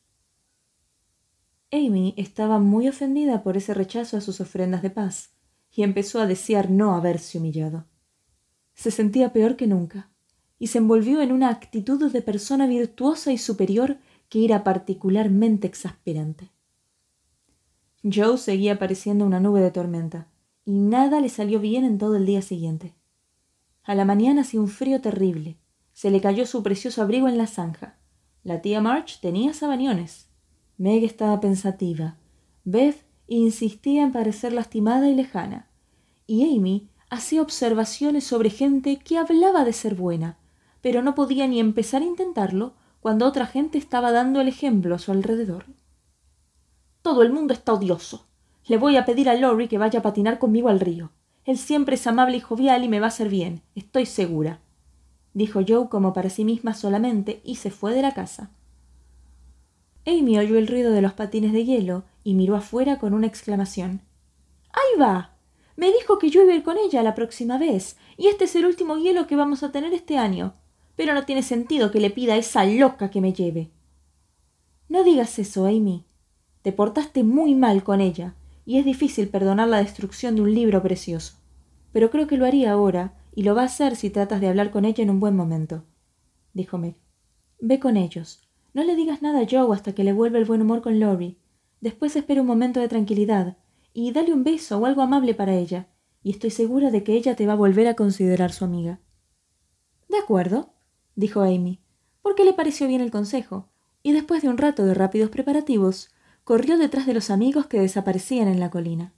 Amy 1.71 2.13
estaba 2.17 2.59
muy 2.59 2.87
ofendida 2.87 3.43
por 3.43 3.57
ese 3.57 3.73
rechazo 3.73 4.17
a 4.17 4.21
sus 4.21 4.39
ofrendas 4.39 4.81
de 4.81 4.89
paz 4.89 5.31
y 5.71 5.83
empezó 5.83 6.19
a 6.19 6.25
desear 6.25 6.69
no 6.69 6.95
haberse 6.95 7.37
humillado. 7.37 7.85
Se 8.73 8.91
sentía 8.91 9.33
peor 9.33 9.55
que 9.55 9.67
nunca 9.67 10.09
y 10.59 10.67
se 10.67 10.77
envolvió 10.77 11.21
en 11.21 11.31
una 11.31 11.49
actitud 11.49 12.11
de 12.11 12.21
persona 12.21 12.67
virtuosa 12.67 13.31
y 13.31 13.37
superior 13.37 13.97
que 14.29 14.45
era 14.45 14.63
particularmente 14.63 15.67
exasperante. 15.67 16.51
Joe 18.03 18.37
seguía 18.37 18.79
pareciendo 18.79 19.25
una 19.25 19.39
nube 19.39 19.61
de 19.61 19.71
tormenta 19.71 20.27
y 20.65 20.71
nada 20.71 21.19
le 21.19 21.29
salió 21.29 21.59
bien 21.59 21.83
en 21.83 21.97
todo 21.97 22.15
el 22.15 22.25
día 22.25 22.41
siguiente. 22.41 22.93
A 23.83 23.95
la 23.95 24.05
mañana 24.05 24.41
hacía 24.41 24.59
un 24.59 24.67
frío 24.67 25.01
terrible. 25.01 25.57
Se 25.97 26.11
le 26.11 26.21
cayó 26.21 26.45
su 26.45 26.61
precioso 26.61 27.01
abrigo 27.01 27.27
en 27.27 27.39
la 27.39 27.47
zanja. 27.47 27.97
La 28.43 28.61
tía 28.61 28.81
March 28.81 29.19
tenía 29.19 29.55
sabaniones. 29.55 30.29
Meg 30.77 31.03
estaba 31.03 31.39
pensativa. 31.39 32.17
Beth 32.65 33.03
insistía 33.25 34.03
en 34.03 34.11
parecer 34.11 34.53
lastimada 34.53 35.09
y 35.09 35.15
lejana. 35.15 35.71
Y 36.27 36.55
Amy 36.55 36.87
hacía 37.09 37.41
observaciones 37.41 38.25
sobre 38.25 38.51
gente 38.51 38.97
que 38.97 39.17
hablaba 39.17 39.65
de 39.65 39.73
ser 39.73 39.95
buena, 39.95 40.37
pero 40.81 41.01
no 41.01 41.15
podía 41.15 41.47
ni 41.47 41.59
empezar 41.59 42.03
a 42.03 42.05
intentarlo 42.05 42.75
cuando 42.99 43.25
otra 43.25 43.47
gente 43.47 43.79
estaba 43.79 44.11
dando 44.11 44.39
el 44.39 44.49
ejemplo 44.49 44.93
a 44.93 44.99
su 44.99 45.11
alrededor. 45.11 45.65
Todo 47.01 47.23
el 47.23 47.33
mundo 47.33 47.55
está 47.55 47.73
odioso, 47.73 48.27
le 48.67 48.77
voy 48.77 48.97
a 48.97 49.05
pedir 49.05 49.29
a 49.29 49.33
Lori 49.33 49.67
que 49.67 49.79
vaya 49.79 50.01
a 50.01 50.03
patinar 50.03 50.37
conmigo 50.37 50.69
al 50.69 50.79
río. 50.79 51.11
Él 51.43 51.57
siempre 51.57 51.95
es 51.95 52.05
amable 52.05 52.37
y 52.37 52.41
jovial 52.41 52.83
y 52.83 52.87
me 52.87 52.99
va 52.99 53.07
a 53.07 53.09
hacer 53.09 53.29
bien, 53.29 53.63
estoy 53.73 54.05
segura. 54.05 54.61
Dijo 55.37 55.59
Joe 55.65 55.87
como 55.87 56.13
para 56.13 56.31
sí 56.31 56.43
misma 56.43 56.73
solamente 56.73 57.41
y 57.43 57.57
se 57.57 57.69
fue 57.69 57.93
de 57.93 58.01
la 58.01 58.15
casa. 58.15 58.49
Amy 60.03 60.39
oyó 60.39 60.57
el 60.57 60.65
ruido 60.65 60.91
de 60.91 61.03
los 61.03 61.13
patines 61.13 61.53
de 61.53 61.63
hielo 61.63 62.05
y 62.23 62.33
miró 62.33 62.55
afuera 62.55 62.97
con 62.97 63.13
una 63.13 63.27
exclamación. 63.27 64.01
¡Ahí 64.71 64.99
va! 64.99 65.35
Me 65.75 65.91
dijo 65.91 66.17
que 66.17 66.31
yo 66.31 66.41
iba 66.41 66.53
a 66.53 66.55
ir 66.55 66.63
con 66.63 66.77
ella 66.79 67.03
la 67.03 67.13
próxima 67.13 67.59
vez, 67.59 67.97
y 68.17 68.29
este 68.29 68.45
es 68.45 68.55
el 68.55 68.65
último 68.65 68.97
hielo 68.97 69.27
que 69.27 69.35
vamos 69.35 69.61
a 69.61 69.71
tener 69.71 69.93
este 69.93 70.17
año. 70.17 70.55
Pero 70.95 71.13
no 71.13 71.23
tiene 71.23 71.43
sentido 71.43 71.91
que 71.91 71.99
le 71.99 72.09
pida 72.09 72.33
a 72.33 72.37
esa 72.37 72.65
loca 72.65 73.11
que 73.11 73.21
me 73.21 73.31
lleve. 73.31 73.69
No 74.89 75.03
digas 75.03 75.37
eso, 75.37 75.67
Amy. 75.67 76.03
Te 76.63 76.71
portaste 76.71 77.23
muy 77.23 77.53
mal 77.53 77.83
con 77.83 78.01
ella, 78.01 78.33
y 78.65 78.79
es 78.79 78.85
difícil 78.85 79.27
perdonar 79.27 79.67
la 79.67 79.83
destrucción 79.83 80.35
de 80.35 80.41
un 80.41 80.55
libro 80.55 80.81
precioso. 80.81 81.35
Pero 81.93 82.09
creo 82.09 82.25
que 82.25 82.37
lo 82.37 82.45
haría 82.47 82.71
ahora, 82.71 83.13
y 83.37 83.43
lo 83.43 83.53
va 83.53 83.61
a 83.61 83.65
hacer 83.65 83.95
si 83.95 84.09
tratas 84.09 84.41
de 84.41 84.47
hablar 84.47 84.71
con 84.71 84.83
ella 84.83 85.03
en 85.03 85.11
un 85.11 85.19
buen 85.19 85.35
momento, 85.35 85.83
dijo 86.53 86.79
Meg. 86.79 86.95
Ve 87.59 87.79
con 87.79 87.95
ellos. 87.95 88.41
No 88.73 88.83
le 88.83 88.95
digas 88.95 89.21
nada 89.21 89.41
a 89.41 89.47
Joe 89.47 89.75
hasta 89.75 89.93
que 89.93 90.03
le 90.03 90.11
vuelva 90.11 90.39
el 90.39 90.45
buen 90.45 90.59
humor 90.63 90.81
con 90.81 90.99
Lori. 90.99 91.37
Después 91.79 92.15
espera 92.15 92.41
un 92.41 92.47
momento 92.47 92.79
de 92.79 92.87
tranquilidad, 92.87 93.57
y 93.93 94.11
dale 94.11 94.33
un 94.33 94.43
beso 94.43 94.79
o 94.79 94.87
algo 94.87 95.03
amable 95.03 95.35
para 95.35 95.53
ella, 95.53 95.87
y 96.23 96.31
estoy 96.31 96.49
segura 96.49 96.89
de 96.89 97.03
que 97.03 97.13
ella 97.13 97.35
te 97.35 97.45
va 97.45 97.53
a 97.53 97.57
volver 97.57 97.85
a 97.87 97.93
considerar 97.93 98.51
su 98.51 98.65
amiga. 98.65 99.01
De 100.09 100.17
acuerdo, 100.17 100.73
dijo 101.15 101.41
Amy, 101.41 101.79
porque 102.23 102.43
le 102.43 102.53
pareció 102.53 102.87
bien 102.87 103.01
el 103.01 103.11
consejo, 103.11 103.69
y 104.01 104.13
después 104.13 104.41
de 104.41 104.49
un 104.49 104.57
rato 104.57 104.83
de 104.83 104.95
rápidos 104.95 105.29
preparativos, 105.29 106.09
corrió 106.43 106.79
detrás 106.79 107.05
de 107.05 107.13
los 107.13 107.29
amigos 107.29 107.67
que 107.67 107.79
desaparecían 107.79 108.47
en 108.47 108.59
la 108.59 108.71
colina. 108.71 109.13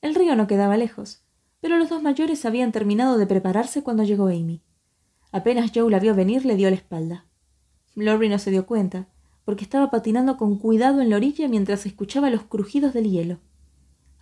El 0.00 0.16
río 0.16 0.34
no 0.34 0.48
quedaba 0.48 0.76
lejos, 0.76 1.22
pero 1.60 1.76
los 1.76 1.88
dos 1.88 2.02
mayores 2.02 2.44
habían 2.44 2.72
terminado 2.72 3.18
de 3.18 3.26
prepararse 3.26 3.82
cuando 3.82 4.04
llegó 4.04 4.28
Amy. 4.28 4.62
Apenas 5.32 5.72
Joe 5.74 5.90
la 5.90 5.98
vio 5.98 6.14
venir, 6.14 6.44
le 6.44 6.56
dio 6.56 6.70
la 6.70 6.76
espalda. 6.76 7.24
Lori 7.94 8.28
no 8.28 8.38
se 8.38 8.50
dio 8.50 8.66
cuenta, 8.66 9.08
porque 9.44 9.64
estaba 9.64 9.90
patinando 9.90 10.36
con 10.36 10.58
cuidado 10.58 11.00
en 11.00 11.10
la 11.10 11.16
orilla 11.16 11.48
mientras 11.48 11.86
escuchaba 11.86 12.30
los 12.30 12.44
crujidos 12.44 12.92
del 12.94 13.10
hielo. 13.10 13.38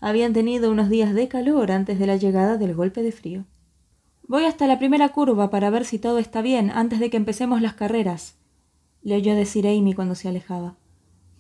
Habían 0.01 0.33
tenido 0.33 0.71
unos 0.71 0.89
días 0.89 1.15
de 1.15 1.29
calor 1.29 1.71
antes 1.73 1.99
de 1.99 2.07
la 2.07 2.17
llegada 2.17 2.57
del 2.57 2.75
golpe 2.75 3.03
de 3.03 3.13
frío. 3.13 3.45
Voy 4.29 4.45
hasta 4.45 4.67
la 4.67 4.79
primera 4.79 5.11
curva 5.11 5.51
para 5.51 5.71
ver 5.71 5.85
si 5.85 5.99
todo 5.99 6.19
está 6.19 6.43
bien 6.43 6.71
antes 6.71 7.01
de 7.01 7.11
que 7.11 7.17
empecemos 7.17 7.63
las 7.63 7.75
carreras, 7.75 8.37
le 9.03 9.15
oyó 9.15 9.37
decir 9.37 9.69
Amy 9.69 9.95
cuando 9.95 10.17
se 10.17 10.29
alejaba. 10.29 10.77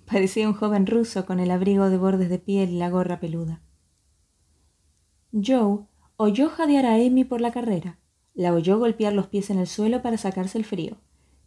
Parecía 0.04 0.46
un 0.48 0.54
joven 0.54 0.86
ruso 0.86 1.26
con 1.26 1.40
el 1.40 1.50
abrigo 1.50 1.90
de 1.90 1.98
bordes 1.98 2.28
de 2.28 2.38
piel 2.38 2.70
y 2.70 2.78
la 2.78 2.90
gorra 2.90 3.18
peluda. 3.18 3.60
Joe 5.32 5.86
oyó 6.16 6.48
jadear 6.48 6.86
a 6.86 6.94
Amy 6.94 7.24
por 7.24 7.40
la 7.40 7.52
carrera, 7.52 7.98
la 8.34 8.52
oyó 8.52 8.78
golpear 8.78 9.12
los 9.12 9.26
pies 9.26 9.50
en 9.50 9.58
el 9.58 9.66
suelo 9.66 10.02
para 10.02 10.18
sacarse 10.18 10.58
el 10.58 10.64
frío, 10.64 10.98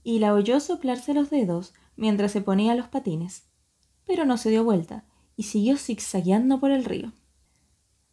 y 0.04 0.20
la 0.20 0.34
oyó 0.34 0.60
soplarse 0.60 1.14
los 1.14 1.30
dedos 1.30 1.74
mientras 1.96 2.32
se 2.32 2.42
ponía 2.42 2.76
los 2.76 2.88
patines, 2.88 3.50
pero 4.06 4.26
no 4.26 4.38
se 4.38 4.50
dio 4.50 4.64
vuelta 4.64 5.06
y 5.36 5.44
siguió 5.44 5.78
zigzagueando 5.78 6.60
por 6.60 6.72
el 6.72 6.86
río. 6.86 7.14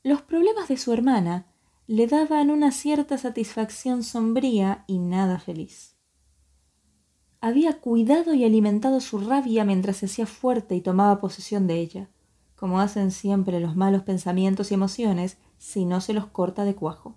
Los 0.03 0.23
problemas 0.23 0.69
de 0.69 0.77
su 0.77 0.93
hermana 0.93 1.47
le 1.87 2.07
daban 2.07 2.51
una 2.51 2.71
cierta 2.73 3.19
satisfacción 3.19 4.03
sombría 4.03 4.85
y 4.87 4.99
nada 4.99 5.39
feliz 5.39 5.97
había 7.47 7.79
cuidado 7.81 8.35
y 8.35 8.45
alimentado 8.45 9.01
su 9.01 9.19
rabia 9.19 9.65
mientras 9.65 9.99
se 9.99 10.07
hacía 10.07 10.27
fuerte 10.27 10.75
y 10.75 10.81
tomaba 10.81 11.21
posesión 11.21 11.69
de 11.69 11.79
ella, 11.79 12.09
como 12.57 12.81
hacen 12.81 13.13
siempre 13.13 13.61
los 13.61 13.77
malos 13.77 14.03
pensamientos 14.03 14.71
y 14.71 14.75
emociones 14.75 15.39
si 15.59 15.85
no 15.85 16.01
se 16.01 16.13
los 16.13 16.27
corta 16.27 16.65
de 16.65 16.75
cuajo. 16.75 17.17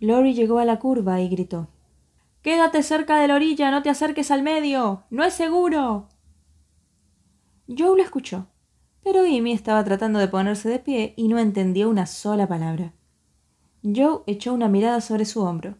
Lori 0.00 0.34
llegó 0.34 0.58
a 0.58 0.64
la 0.64 0.78
curva 0.78 1.20
y 1.20 1.28
gritó 1.28 1.68
Quédate 2.42 2.84
cerca 2.84 3.18
de 3.18 3.26
la 3.26 3.34
orilla, 3.34 3.72
no 3.72 3.82
te 3.82 3.90
acerques 3.90 4.30
al 4.30 4.44
medio. 4.44 5.02
No 5.10 5.24
es 5.24 5.34
seguro. 5.34 6.08
Joe 7.66 7.96
lo 7.96 8.02
escuchó, 8.04 8.46
pero 9.02 9.22
Amy 9.22 9.50
estaba 9.50 9.82
tratando 9.82 10.20
de 10.20 10.28
ponerse 10.28 10.68
de 10.68 10.78
pie 10.78 11.14
y 11.16 11.26
no 11.26 11.40
entendió 11.40 11.90
una 11.90 12.06
sola 12.06 12.46
palabra. 12.46 12.94
Joe 13.82 14.20
echó 14.26 14.54
una 14.54 14.68
mirada 14.68 15.00
sobre 15.00 15.24
su 15.24 15.42
hombro, 15.42 15.78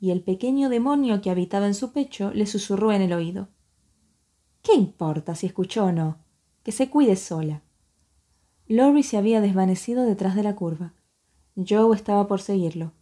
y 0.00 0.10
el 0.10 0.22
pequeño 0.22 0.68
demonio 0.68 1.20
que 1.20 1.30
habitaba 1.30 1.66
en 1.66 1.74
su 1.74 1.92
pecho 1.92 2.32
le 2.32 2.46
susurró 2.46 2.90
en 2.90 3.02
el 3.02 3.12
oído. 3.12 3.48
¿Qué 4.62 4.74
importa 4.74 5.36
si 5.36 5.46
escuchó 5.46 5.84
o 5.84 5.92
no? 5.92 6.18
Que 6.64 6.72
se 6.72 6.90
cuide 6.90 7.14
sola. 7.14 7.62
Lori 8.72 9.02
se 9.02 9.16
había 9.16 9.40
desvanecido 9.40 10.04
detrás 10.04 10.36
de 10.36 10.44
la 10.44 10.54
curva. 10.54 10.92
Joe 11.56 11.92
estaba 11.96 12.28
por 12.28 12.40
seguirlo. 12.40 12.92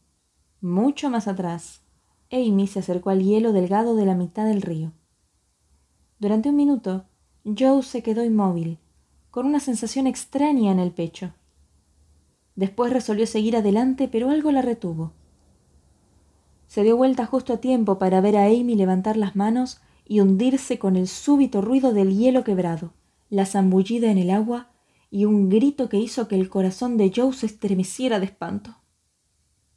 Mucho 0.62 1.10
más 1.10 1.28
atrás, 1.28 1.82
Amy 2.32 2.66
se 2.66 2.78
acercó 2.78 3.10
al 3.10 3.22
hielo 3.22 3.52
delgado 3.52 3.94
de 3.94 4.06
la 4.06 4.14
mitad 4.14 4.46
del 4.46 4.62
río. 4.62 4.92
Durante 6.18 6.48
un 6.48 6.56
minuto, 6.56 7.04
Joe 7.44 7.82
se 7.82 8.02
quedó 8.02 8.24
inmóvil, 8.24 8.78
con 9.30 9.44
una 9.44 9.60
sensación 9.60 10.06
extraña 10.06 10.72
en 10.72 10.78
el 10.78 10.90
pecho. 10.90 11.34
Después 12.56 12.90
resolvió 12.90 13.26
seguir 13.26 13.54
adelante, 13.54 14.08
pero 14.08 14.30
algo 14.30 14.50
la 14.52 14.62
retuvo. 14.62 15.12
Se 16.66 16.82
dio 16.82 16.96
vuelta 16.96 17.26
justo 17.26 17.52
a 17.52 17.58
tiempo 17.58 17.98
para 17.98 18.22
ver 18.22 18.38
a 18.38 18.46
Amy 18.46 18.74
levantar 18.74 19.18
las 19.18 19.36
manos 19.36 19.82
y 20.06 20.20
hundirse 20.20 20.78
con 20.78 20.96
el 20.96 21.08
súbito 21.08 21.60
ruido 21.60 21.92
del 21.92 22.16
hielo 22.16 22.42
quebrado, 22.42 22.94
la 23.28 23.44
zambullida 23.44 24.10
en 24.10 24.16
el 24.16 24.30
agua 24.30 24.70
y 25.10 25.24
un 25.24 25.48
grito 25.48 25.88
que 25.88 25.96
hizo 25.96 26.28
que 26.28 26.36
el 26.36 26.48
corazón 26.48 26.96
de 26.96 27.12
Joe 27.14 27.32
se 27.32 27.46
estremeciera 27.46 28.20
de 28.20 28.26
espanto. 28.26 28.76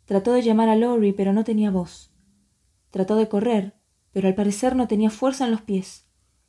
Trató 0.06 0.34
de 0.34 0.42
llamar 0.42 0.70
a 0.70 0.76
Lori, 0.76 1.14
pero 1.14 1.32
no 1.32 1.44
tenía 1.44 1.72
voz. 1.72 2.12
Trató 2.90 3.16
de 3.16 3.30
correr, 3.30 3.76
pero 4.12 4.28
al 4.28 4.36
parecer 4.36 4.76
no 4.76 4.88
tenía 4.88 5.10
fuerza 5.10 5.46
en 5.46 5.52
los 5.52 5.62
pies, 5.62 6.08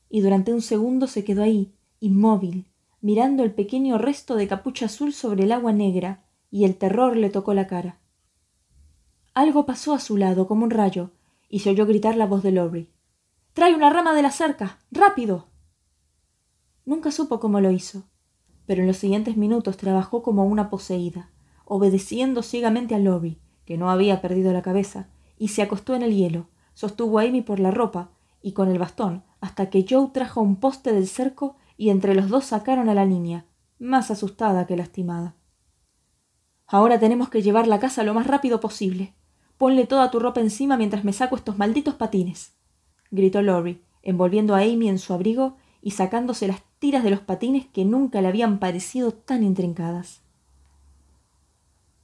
y 0.08 0.20
durante 0.20 0.52
un 0.52 0.62
segundo 0.62 1.06
se 1.06 1.24
quedó 1.24 1.42
ahí, 1.42 1.72
inmóvil, 2.00 2.66
mirando 3.00 3.44
el 3.44 3.52
pequeño 3.52 3.98
resto 3.98 4.34
de 4.34 4.48
capucha 4.48 4.86
azul 4.86 5.12
sobre 5.12 5.44
el 5.44 5.52
agua 5.52 5.72
negra, 5.72 6.24
y 6.50 6.64
el 6.64 6.76
terror 6.76 7.16
le 7.16 7.30
tocó 7.30 7.54
la 7.54 7.66
cara. 7.66 8.00
Algo 9.32 9.64
pasó 9.64 9.94
a 9.94 10.00
su 10.00 10.16
lado 10.16 10.46
como 10.46 10.64
un 10.64 10.70
rayo, 10.70 11.10
y 11.48 11.60
se 11.60 11.70
oyó 11.70 11.86
gritar 11.86 12.16
la 12.16 12.26
voz 12.26 12.42
de 12.42 12.52
Lori. 12.52 12.88
Trae 13.52 13.74
una 13.74 13.90
rama 13.90 14.14
de 14.14 14.22
la 14.22 14.30
cerca. 14.30 14.78
rápido. 14.90 15.46
Nunca 16.84 17.12
supo 17.12 17.38
cómo 17.38 17.60
lo 17.60 17.70
hizo, 17.70 18.04
pero 18.72 18.80
en 18.80 18.88
los 18.88 18.96
siguientes 18.96 19.36
minutos 19.36 19.76
trabajó 19.76 20.22
como 20.22 20.46
una 20.46 20.70
poseída, 20.70 21.28
obedeciendo 21.66 22.42
ciegamente 22.42 22.94
a 22.94 22.98
Lori, 22.98 23.36
que 23.66 23.76
no 23.76 23.90
había 23.90 24.22
perdido 24.22 24.50
la 24.54 24.62
cabeza, 24.62 25.08
y 25.36 25.48
se 25.48 25.60
acostó 25.60 25.94
en 25.94 26.00
el 26.00 26.14
hielo, 26.16 26.46
sostuvo 26.72 27.18
a 27.18 27.24
Amy 27.24 27.42
por 27.42 27.60
la 27.60 27.70
ropa 27.70 28.08
y 28.40 28.52
con 28.52 28.70
el 28.70 28.78
bastón, 28.78 29.24
hasta 29.42 29.68
que 29.68 29.84
Joe 29.86 30.08
trajo 30.14 30.40
un 30.40 30.56
poste 30.56 30.94
del 30.94 31.06
cerco 31.06 31.56
y 31.76 31.90
entre 31.90 32.14
los 32.14 32.30
dos 32.30 32.46
sacaron 32.46 32.88
a 32.88 32.94
la 32.94 33.04
niña, 33.04 33.44
más 33.78 34.10
asustada 34.10 34.66
que 34.66 34.78
lastimada. 34.78 35.34
Ahora 36.66 36.98
tenemos 36.98 37.28
que 37.28 37.42
llevarla 37.42 37.74
a 37.74 37.80
casa 37.80 38.04
lo 38.04 38.14
más 38.14 38.26
rápido 38.26 38.58
posible. 38.58 39.12
Ponle 39.58 39.86
toda 39.86 40.10
tu 40.10 40.18
ropa 40.18 40.40
encima 40.40 40.78
mientras 40.78 41.04
me 41.04 41.12
saco 41.12 41.36
estos 41.36 41.58
malditos 41.58 41.96
patines. 41.96 42.54
gritó 43.10 43.42
Lori, 43.42 43.82
envolviendo 44.02 44.54
a 44.54 44.60
Amy 44.60 44.88
en 44.88 44.98
su 44.98 45.12
abrigo 45.12 45.58
y 45.82 45.90
sacándose 45.90 46.48
las 46.48 46.62
tiras 46.82 47.04
de 47.04 47.10
los 47.10 47.20
patines 47.20 47.64
que 47.64 47.84
nunca 47.84 48.20
le 48.20 48.26
habían 48.26 48.58
parecido 48.58 49.12
tan 49.12 49.44
intrincadas. 49.44 50.20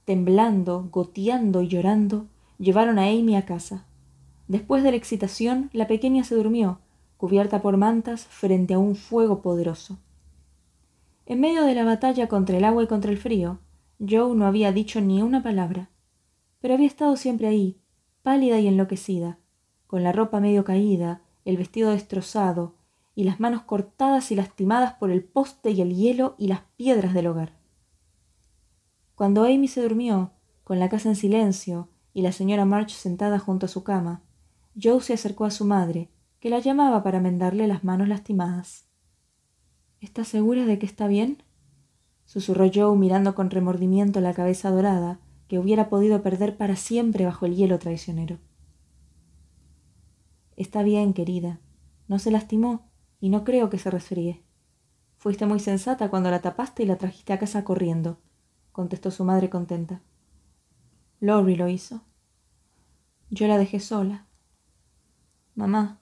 Temblando, 0.05 0.87
goteando 0.89 1.61
y 1.61 1.67
llorando, 1.67 2.27
llevaron 2.59 2.97
a 2.97 3.07
Amy 3.07 3.35
a 3.35 3.45
casa. 3.45 3.83
Después 4.47 4.81
de 4.81 4.91
la 4.91 4.95
excitación, 4.95 5.69
la 5.73 5.85
pequeña 5.85 6.23
se 6.23 6.35
durmió, 6.35 6.79
cubierta 7.17 7.61
por 7.61 7.75
mantas, 7.75 8.23
frente 8.27 8.73
a 8.73 8.79
un 8.79 8.95
fuego 8.95 9.41
poderoso. 9.41 9.97
En 11.25 11.41
medio 11.41 11.65
de 11.65 11.75
la 11.75 11.83
batalla 11.83 12.29
contra 12.29 12.55
el 12.55 12.63
agua 12.63 12.83
y 12.83 12.87
contra 12.87 13.11
el 13.11 13.17
frío, 13.17 13.59
Joe 13.99 14.33
no 14.33 14.45
había 14.45 14.71
dicho 14.71 15.01
ni 15.01 15.21
una 15.21 15.43
palabra, 15.43 15.89
pero 16.61 16.75
había 16.75 16.87
estado 16.87 17.17
siempre 17.17 17.47
ahí, 17.47 17.75
pálida 18.23 18.61
y 18.61 18.67
enloquecida, 18.69 19.39
con 19.87 20.03
la 20.03 20.13
ropa 20.13 20.39
medio 20.39 20.63
caída, 20.63 21.21
el 21.43 21.57
vestido 21.57 21.91
destrozado, 21.91 22.75
y 23.19 23.25
las 23.25 23.41
manos 23.41 23.63
cortadas 23.63 24.31
y 24.31 24.35
lastimadas 24.37 24.93
por 24.93 25.11
el 25.11 25.25
poste 25.25 25.71
y 25.71 25.81
el 25.81 25.93
hielo 25.93 26.35
y 26.37 26.47
las 26.47 26.61
piedras 26.77 27.13
del 27.13 27.27
hogar. 27.27 27.51
Cuando 29.13 29.43
Amy 29.43 29.67
se 29.67 29.81
durmió, 29.81 30.31
con 30.63 30.79
la 30.79 30.87
casa 30.87 31.09
en 31.09 31.17
silencio 31.17 31.89
y 32.13 32.21
la 32.21 32.31
señora 32.31 32.63
March 32.63 32.91
sentada 32.91 33.37
junto 33.37 33.65
a 33.65 33.69
su 33.69 33.83
cama, 33.83 34.23
Joe 34.81 35.01
se 35.01 35.15
acercó 35.15 35.43
a 35.43 35.51
su 35.51 35.65
madre, 35.65 36.09
que 36.39 36.49
la 36.49 36.59
llamaba 36.59 37.03
para 37.03 37.19
mendarle 37.19 37.67
las 37.67 37.83
manos 37.83 38.07
lastimadas. 38.07 38.87
¿Estás 39.99 40.29
segura 40.29 40.63
de 40.65 40.79
que 40.79 40.85
está 40.85 41.07
bien? 41.07 41.43
susurró 42.23 42.71
Joe 42.73 42.95
mirando 42.95 43.35
con 43.35 43.49
remordimiento 43.49 44.21
la 44.21 44.33
cabeza 44.33 44.71
dorada 44.71 45.19
que 45.49 45.59
hubiera 45.59 45.89
podido 45.89 46.21
perder 46.21 46.55
para 46.55 46.77
siempre 46.77 47.25
bajo 47.25 47.45
el 47.45 47.57
hielo 47.57 47.79
traicionero. 47.79 48.37
Está 50.55 50.83
bien, 50.83 51.11
querida. 51.11 51.59
No 52.07 52.17
se 52.17 52.31
lastimó 52.31 52.88
y 53.19 53.29
no 53.29 53.43
creo 53.43 53.69
que 53.69 53.77
se 53.77 53.91
resfríe. 53.91 54.41
Fuiste 55.17 55.45
muy 55.45 55.59
sensata 55.59 56.09
cuando 56.09 56.31
la 56.31 56.41
tapaste 56.41 56.83
y 56.83 56.85
la 56.85 56.97
trajiste 56.97 57.33
a 57.33 57.39
casa 57.39 57.63
corriendo 57.63 58.17
contestó 58.79 59.11
su 59.11 59.25
madre 59.25 59.49
contenta. 59.49 60.01
Lori 61.19 61.57
lo 61.57 61.67
hizo. 61.67 62.01
Yo 63.29 63.45
la 63.45 63.57
dejé 63.57 63.81
sola. 63.81 64.25
Mamá, 65.53 65.99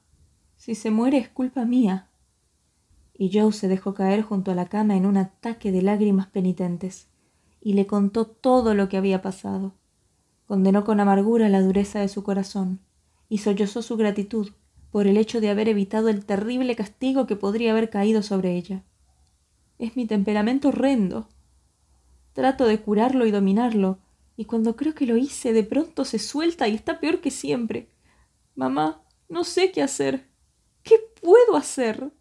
si 0.57 0.75
se 0.75 0.91
muere 0.91 1.17
es 1.17 1.27
culpa 1.27 1.65
mía. 1.65 2.07
Y 3.15 3.31
Joe 3.33 3.51
se 3.51 3.67
dejó 3.67 3.95
caer 3.95 4.21
junto 4.21 4.51
a 4.51 4.53
la 4.53 4.67
cama 4.67 4.95
en 4.95 5.07
un 5.07 5.17
ataque 5.17 5.71
de 5.71 5.81
lágrimas 5.81 6.27
penitentes, 6.27 7.07
y 7.61 7.73
le 7.73 7.87
contó 7.87 8.27
todo 8.27 8.75
lo 8.75 8.89
que 8.89 8.97
había 8.97 9.23
pasado. 9.23 9.73
Condenó 10.45 10.83
con 10.83 10.99
amargura 10.99 11.49
la 11.49 11.61
dureza 11.61 11.99
de 11.99 12.09
su 12.09 12.21
corazón, 12.21 12.79
y 13.27 13.39
sollozó 13.39 13.81
su 13.81 13.97
gratitud 13.97 14.51
por 14.97 15.05
el 15.05 15.17
hecho 15.17 15.41
de 15.41 15.51
haber 15.51 15.69
evitado 15.69 16.09
el 16.09 16.25
terrible 16.25 16.75
castigo 16.75 17.27
que 17.27 17.35
podría 17.35 17.69
haber 17.69 17.91
caído 17.91 18.23
sobre 18.23 18.55
ella. 18.55 18.83
Es 19.77 19.95
mi 19.95 20.07
temperamento 20.07 20.69
horrendo, 20.69 21.29
Trato 22.33 22.65
de 22.65 22.81
curarlo 22.81 23.27
y 23.27 23.29
dominarlo, 23.29 23.99
y 24.35 24.45
cuando 24.45 24.75
creo 24.75 24.95
que 24.95 25.05
lo 25.05 25.15
hice, 25.15 25.53
de 25.53 25.61
pronto 25.61 26.03
se 26.03 26.17
suelta 26.17 26.67
y 26.67 26.73
está 26.73 26.99
peor 26.99 27.21
que 27.21 27.29
siempre. 27.29 27.91
Mamá, 28.55 29.03
no 29.29 29.43
sé 29.43 29.71
qué 29.71 29.83
hacer. 29.83 30.31
¿Qué 30.81 30.95
puedo 31.21 31.57
hacer? 31.57 32.11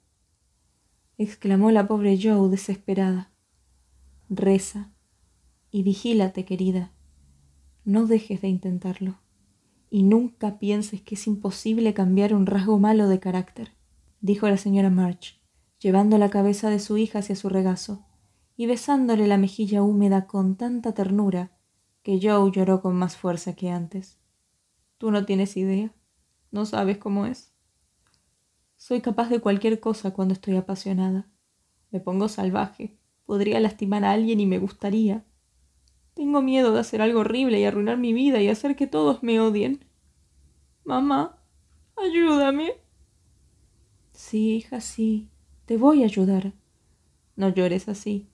exclamó 1.17 1.71
la 1.71 1.89
pobre 1.89 2.19
Joe 2.23 2.51
desesperada. 2.51 3.33
Reza 4.29 4.93
y 5.71 5.83
vigílate, 5.83 6.45
querida. 6.45 6.93
No 7.87 8.07
dejes 8.07 8.43
de 8.43 8.49
intentarlo. 8.49 9.19
Y 9.97 10.03
nunca 10.03 10.59
pienses 10.59 11.01
que 11.01 11.15
es 11.15 11.27
imposible 11.27 11.95
cambiar 11.95 12.35
un 12.35 12.45
rasgo 12.45 12.79
malo 12.79 13.09
de 13.09 13.19
carácter, 13.19 13.73
dijo 14.21 14.47
la 14.47 14.59
señora 14.59 14.91
March, 14.91 15.41
llevando 15.79 16.19
la 16.19 16.29
cabeza 16.29 16.69
de 16.69 16.81
su 16.81 16.99
hija 16.99 17.21
hacia 17.21 17.35
su 17.35 17.49
regazo 17.49 18.05
y 18.59 18.67
besándole 18.67 19.27
la 19.27 19.39
mejilla 19.39 19.83
húmeda 19.83 20.27
con 20.27 20.57
tanta 20.59 20.93
ternura 20.93 21.57
que 22.03 22.21
Joe 22.23 22.51
lloró 22.53 22.83
con 22.83 22.95
más 22.95 23.17
fuerza 23.17 23.55
que 23.55 23.71
antes. 23.71 24.19
Tú 24.99 25.11
no 25.11 25.25
tienes 25.25 25.57
idea, 25.57 25.95
no 26.51 26.67
sabes 26.67 26.99
cómo 26.99 27.25
es. 27.25 27.55
Soy 28.77 29.01
capaz 29.01 29.31
de 29.31 29.41
cualquier 29.41 29.81
cosa 29.81 30.11
cuando 30.11 30.35
estoy 30.35 30.57
apasionada. 30.57 31.27
Me 31.91 32.01
pongo 32.01 32.29
salvaje, 32.29 32.99
podría 33.25 33.61
lastimar 33.61 34.05
a 34.05 34.11
alguien 34.11 34.41
y 34.41 34.45
me 34.45 34.59
gustaría. 34.59 35.25
Tengo 36.13 36.43
miedo 36.43 36.75
de 36.75 36.81
hacer 36.81 37.01
algo 37.01 37.21
horrible 37.21 37.59
y 37.61 37.65
arruinar 37.65 37.97
mi 37.97 38.13
vida 38.13 38.43
y 38.43 38.49
hacer 38.49 38.77
que 38.77 38.87
todos 38.87 39.23
me 39.23 39.41
odien. 39.41 39.86
Mamá, 40.87 41.37
ayúdame. 41.97 42.75
Sí, 44.13 44.55
hija, 44.55 44.81
sí. 44.81 45.29
Te 45.65 45.77
voy 45.77 46.03
a 46.03 46.07
ayudar. 46.07 46.53
No 47.35 47.49
llores 47.49 47.89
así. 47.89 48.29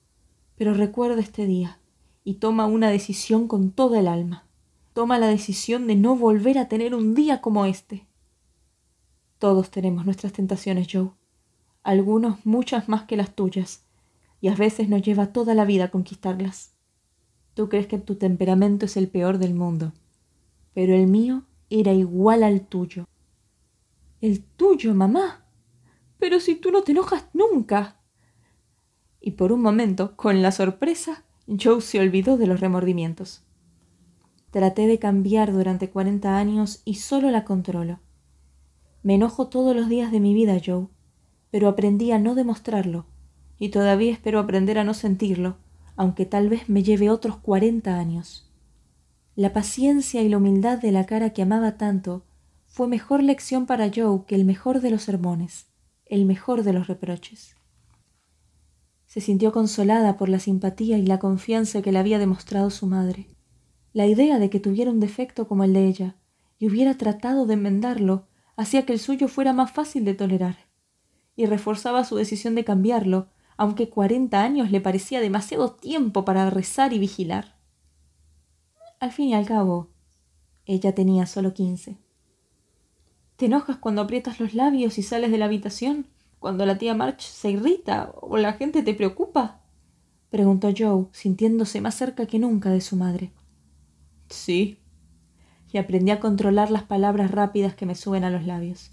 Pero 0.55 0.75
recuerda 0.75 1.19
este 1.19 1.47
día 1.47 1.79
y 2.23 2.35
toma 2.35 2.67
una 2.67 2.91
decisión 2.91 3.47
con 3.47 3.71
toda 3.71 3.99
el 3.99 4.07
alma. 4.07 4.45
Toma 4.93 5.17
la 5.17 5.29
decisión 5.29 5.87
de 5.87 5.95
no 5.95 6.15
volver 6.15 6.59
a 6.59 6.67
tener 6.67 6.93
un 6.93 7.15
día 7.15 7.41
como 7.41 7.65
este. 7.65 8.05
Todos 9.39 9.71
tenemos 9.71 10.05
nuestras 10.05 10.31
tentaciones, 10.31 10.87
Joe. 10.91 11.09
Algunos 11.81 12.45
muchas 12.45 12.87
más 12.87 13.05
que 13.05 13.17
las 13.17 13.33
tuyas, 13.33 13.83
y 14.41 14.49
a 14.49 14.55
veces 14.55 14.89
nos 14.89 15.01
lleva 15.01 15.33
toda 15.33 15.55
la 15.55 15.65
vida 15.65 15.89
conquistarlas. 15.89 16.75
Tú 17.55 17.67
crees 17.67 17.87
que 17.87 17.97
tu 17.97 18.13
temperamento 18.13 18.85
es 18.85 18.95
el 18.95 19.07
peor 19.07 19.39
del 19.39 19.55
mundo, 19.55 19.91
pero 20.75 20.93
el 20.93 21.07
mío 21.07 21.45
era 21.79 21.93
igual 21.93 22.43
al 22.43 22.61
tuyo. 22.61 23.05
El 24.21 24.43
tuyo, 24.43 24.93
mamá. 24.93 25.45
Pero 26.17 26.39
si 26.39 26.55
tú 26.55 26.71
no 26.71 26.83
te 26.83 26.91
enojas 26.91 27.27
nunca 27.33 27.99
y 29.25 29.31
por 29.31 29.53
un 29.53 29.61
momento, 29.61 30.17
con 30.17 30.41
la 30.41 30.51
sorpresa, 30.51 31.23
Joe 31.47 31.79
se 31.79 32.01
olvidó 32.01 32.35
de 32.37 32.45
los 32.45 32.59
remordimientos. 32.59 33.45
Traté 34.51 34.85
de 34.85 34.99
cambiar 34.99 35.53
durante 35.53 35.89
cuarenta 35.89 36.37
años 36.37 36.81
y 36.83 36.95
solo 36.95 37.31
la 37.31 37.45
controlo. 37.45 38.01
Me 39.01 39.15
enojo 39.15 39.47
todos 39.47 39.73
los 39.73 39.87
días 39.87 40.11
de 40.11 40.19
mi 40.19 40.33
vida, 40.33 40.59
Joe, 40.63 40.87
pero 41.51 41.69
aprendí 41.69 42.11
a 42.11 42.19
no 42.19 42.35
demostrarlo, 42.35 43.05
y 43.57 43.69
todavía 43.69 44.11
espero 44.11 44.39
aprender 44.39 44.77
a 44.77 44.83
no 44.83 44.93
sentirlo, 44.93 45.55
aunque 45.95 46.25
tal 46.25 46.49
vez 46.49 46.67
me 46.67 46.83
lleve 46.83 47.09
otros 47.09 47.37
cuarenta 47.37 47.97
años. 47.97 48.51
La 49.35 49.51
paciencia 49.51 50.21
y 50.21 50.29
la 50.29 50.37
humildad 50.37 50.77
de 50.77 50.91
la 50.91 51.07
cara 51.07 51.31
que 51.31 51.41
amaba 51.41 51.75
tanto 51.77 52.23
fue 52.67 52.87
mejor 52.87 53.23
lección 53.23 53.65
para 53.65 53.89
Joe 53.93 54.25
que 54.27 54.35
el 54.35 54.45
mejor 54.45 54.79
de 54.79 54.91
los 54.91 55.01
sermones, 55.01 55.65
el 56.05 56.25
mejor 56.25 56.61
de 56.61 56.71
los 56.71 56.85
reproches. 56.85 57.55
Se 59.07 59.21
sintió 59.21 59.51
consolada 59.51 60.17
por 60.17 60.29
la 60.29 60.37
simpatía 60.37 60.99
y 60.99 61.07
la 61.07 61.17
confianza 61.17 61.81
que 61.81 61.91
le 61.91 61.97
había 61.97 62.19
demostrado 62.19 62.69
su 62.69 62.85
madre. 62.85 63.27
La 63.91 64.05
idea 64.05 64.37
de 64.37 64.51
que 64.51 64.59
tuviera 64.59 64.91
un 64.91 64.99
defecto 64.99 65.47
como 65.47 65.63
el 65.63 65.73
de 65.73 65.87
ella 65.87 66.15
y 66.59 66.67
hubiera 66.67 66.95
tratado 66.97 67.47
de 67.47 67.55
enmendarlo 67.55 68.27
hacía 68.55 68.85
que 68.85 68.93
el 68.93 68.99
suyo 68.99 69.27
fuera 69.27 69.51
más 69.51 69.71
fácil 69.71 70.05
de 70.05 70.13
tolerar, 70.13 70.67
y 71.35 71.47
reforzaba 71.47 72.05
su 72.05 72.17
decisión 72.17 72.53
de 72.53 72.63
cambiarlo, 72.63 73.29
aunque 73.57 73.89
cuarenta 73.89 74.43
años 74.43 74.69
le 74.69 74.79
parecía 74.79 75.21
demasiado 75.21 75.73
tiempo 75.73 76.23
para 76.23 76.51
rezar 76.51 76.93
y 76.93 76.99
vigilar. 76.99 77.62
Al 79.03 79.11
fin 79.11 79.27
y 79.27 79.33
al 79.33 79.45
cabo, 79.45 79.89
ella 80.65 80.95
tenía 80.95 81.25
solo 81.25 81.53
quince. 81.53 81.97
¿Te 83.35 83.47
enojas 83.47 83.75
cuando 83.75 84.01
aprietas 84.01 84.39
los 84.39 84.53
labios 84.53 84.97
y 84.97 85.03
sales 85.03 85.29
de 85.29 85.37
la 85.37 85.43
habitación? 85.43 86.07
¿Cuando 86.39 86.65
la 86.65 86.77
tía 86.77 86.93
March 86.93 87.19
se 87.19 87.51
irrita 87.51 88.13
o 88.21 88.37
la 88.37 88.53
gente 88.53 88.81
te 88.81 88.93
preocupa? 88.93 89.59
preguntó 90.29 90.69
Joe, 90.73 91.07
sintiéndose 91.11 91.81
más 91.81 91.95
cerca 91.95 92.27
que 92.27 92.39
nunca 92.39 92.69
de 92.69 92.79
su 92.79 92.95
madre. 92.95 93.33
Sí. 94.29 94.79
Y 95.73 95.79
aprendí 95.79 96.11
a 96.11 96.21
controlar 96.21 96.71
las 96.71 96.83
palabras 96.83 97.29
rápidas 97.29 97.75
que 97.75 97.85
me 97.85 97.95
suben 97.95 98.23
a 98.23 98.29
los 98.29 98.45
labios. 98.45 98.91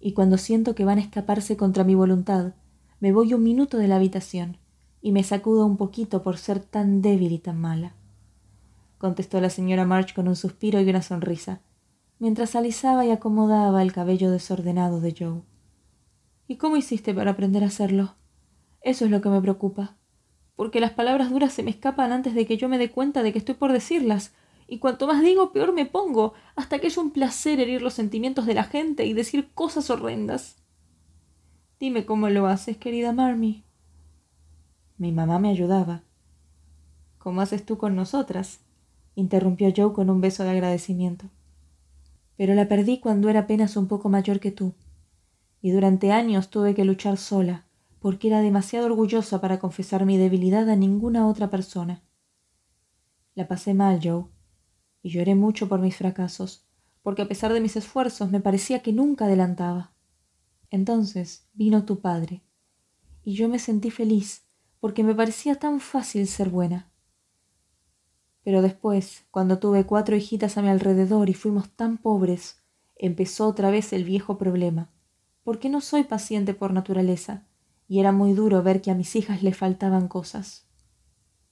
Y 0.00 0.14
cuando 0.14 0.38
siento 0.38 0.74
que 0.74 0.86
van 0.86 0.96
a 0.96 1.02
escaparse 1.02 1.58
contra 1.58 1.84
mi 1.84 1.94
voluntad, 1.94 2.54
me 2.98 3.12
voy 3.12 3.34
un 3.34 3.42
minuto 3.42 3.76
de 3.76 3.88
la 3.88 3.96
habitación 3.96 4.56
y 5.02 5.12
me 5.12 5.22
sacudo 5.22 5.66
un 5.66 5.76
poquito 5.76 6.22
por 6.22 6.38
ser 6.38 6.60
tan 6.60 7.02
débil 7.02 7.32
y 7.32 7.38
tan 7.40 7.60
mala. 7.60 7.94
Contestó 9.04 9.38
la 9.38 9.50
señora 9.50 9.84
March 9.84 10.14
con 10.14 10.28
un 10.28 10.34
suspiro 10.34 10.80
y 10.80 10.88
una 10.88 11.02
sonrisa, 11.02 11.60
mientras 12.18 12.56
alisaba 12.56 13.04
y 13.04 13.10
acomodaba 13.10 13.82
el 13.82 13.92
cabello 13.92 14.30
desordenado 14.30 15.02
de 15.02 15.14
Joe. 15.14 15.42
¿Y 16.48 16.56
cómo 16.56 16.78
hiciste 16.78 17.12
para 17.12 17.32
aprender 17.32 17.62
a 17.62 17.66
hacerlo? 17.66 18.14
Eso 18.80 19.04
es 19.04 19.10
lo 19.10 19.20
que 19.20 19.28
me 19.28 19.42
preocupa, 19.42 19.98
porque 20.56 20.80
las 20.80 20.92
palabras 20.92 21.28
duras 21.28 21.52
se 21.52 21.62
me 21.62 21.70
escapan 21.70 22.12
antes 22.12 22.34
de 22.34 22.46
que 22.46 22.56
yo 22.56 22.66
me 22.70 22.78
dé 22.78 22.90
cuenta 22.90 23.22
de 23.22 23.34
que 23.34 23.40
estoy 23.40 23.56
por 23.56 23.72
decirlas, 23.72 24.32
y 24.66 24.78
cuanto 24.78 25.06
más 25.06 25.20
digo, 25.20 25.52
peor 25.52 25.74
me 25.74 25.84
pongo, 25.84 26.32
hasta 26.56 26.78
que 26.78 26.86
es 26.86 26.96
un 26.96 27.10
placer 27.10 27.60
herir 27.60 27.82
los 27.82 27.92
sentimientos 27.92 28.46
de 28.46 28.54
la 28.54 28.64
gente 28.64 29.04
y 29.04 29.12
decir 29.12 29.52
cosas 29.52 29.90
horrendas. 29.90 30.56
Dime 31.78 32.06
cómo 32.06 32.30
lo 32.30 32.46
haces, 32.46 32.78
querida 32.78 33.12
Marmy. 33.12 33.66
Mi 34.96 35.12
mamá 35.12 35.38
me 35.38 35.50
ayudaba. 35.50 36.04
¿Cómo 37.18 37.42
haces 37.42 37.66
tú 37.66 37.76
con 37.76 37.96
nosotras? 37.96 38.63
Interrumpió 39.14 39.72
Joe 39.74 39.92
con 39.92 40.10
un 40.10 40.20
beso 40.20 40.44
de 40.44 40.50
agradecimiento. 40.50 41.30
Pero 42.36 42.54
la 42.54 42.68
perdí 42.68 42.98
cuando 42.98 43.28
era 43.28 43.40
apenas 43.40 43.76
un 43.76 43.86
poco 43.86 44.08
mayor 44.08 44.40
que 44.40 44.50
tú, 44.50 44.74
y 45.60 45.70
durante 45.70 46.12
años 46.12 46.50
tuve 46.50 46.74
que 46.74 46.84
luchar 46.84 47.16
sola, 47.16 47.66
porque 48.00 48.28
era 48.28 48.40
demasiado 48.40 48.86
orgullosa 48.86 49.40
para 49.40 49.58
confesar 49.58 50.04
mi 50.04 50.18
debilidad 50.18 50.68
a 50.68 50.76
ninguna 50.76 51.26
otra 51.26 51.48
persona. 51.48 52.02
La 53.34 53.48
pasé 53.48 53.74
mal, 53.74 54.00
Joe, 54.02 54.26
y 55.02 55.10
lloré 55.10 55.34
mucho 55.34 55.68
por 55.68 55.80
mis 55.80 55.96
fracasos, 55.96 56.66
porque 57.02 57.22
a 57.22 57.28
pesar 57.28 57.52
de 57.52 57.60
mis 57.60 57.76
esfuerzos 57.76 58.30
me 58.30 58.40
parecía 58.40 58.80
que 58.80 58.92
nunca 58.92 59.26
adelantaba. 59.26 59.92
Entonces 60.70 61.48
vino 61.54 61.84
tu 61.84 62.00
padre, 62.00 62.42
y 63.22 63.34
yo 63.34 63.48
me 63.48 63.58
sentí 63.58 63.90
feliz 63.90 64.44
porque 64.84 65.02
me 65.02 65.14
parecía 65.14 65.54
tan 65.54 65.80
fácil 65.80 66.26
ser 66.26 66.50
buena. 66.50 66.90
Pero 68.44 68.62
después, 68.62 69.24
cuando 69.30 69.58
tuve 69.58 69.86
cuatro 69.86 70.14
hijitas 70.14 70.58
a 70.58 70.62
mi 70.62 70.68
alrededor 70.68 71.30
y 71.30 71.34
fuimos 71.34 71.70
tan 71.70 71.96
pobres, 71.96 72.62
empezó 72.94 73.48
otra 73.48 73.70
vez 73.70 73.92
el 73.92 74.04
viejo 74.04 74.38
problema, 74.38 74.90
porque 75.42 75.68
no 75.68 75.80
soy 75.80 76.04
paciente 76.04 76.54
por 76.54 76.72
naturaleza, 76.72 77.46
y 77.88 78.00
era 78.00 78.12
muy 78.12 78.34
duro 78.34 78.62
ver 78.62 78.82
que 78.82 78.90
a 78.90 78.94
mis 78.94 79.16
hijas 79.16 79.42
le 79.42 79.52
faltaban 79.52 80.08
cosas. 80.08 80.68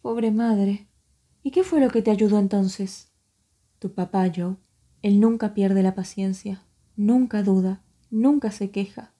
Pobre 0.02 0.30
madre. 0.30 0.88
¿Y 1.42 1.50
qué 1.50 1.64
fue 1.64 1.80
lo 1.80 1.90
que 1.90 2.02
te 2.02 2.10
ayudó 2.10 2.38
entonces? 2.38 3.12
Tu 3.78 3.94
papá, 3.94 4.26
yo. 4.28 4.58
Él 5.00 5.18
nunca 5.18 5.54
pierde 5.54 5.82
la 5.82 5.94
paciencia, 5.94 6.62
nunca 6.94 7.42
duda, 7.42 7.82
nunca 8.10 8.50
se 8.52 8.70
queja. 8.70 9.12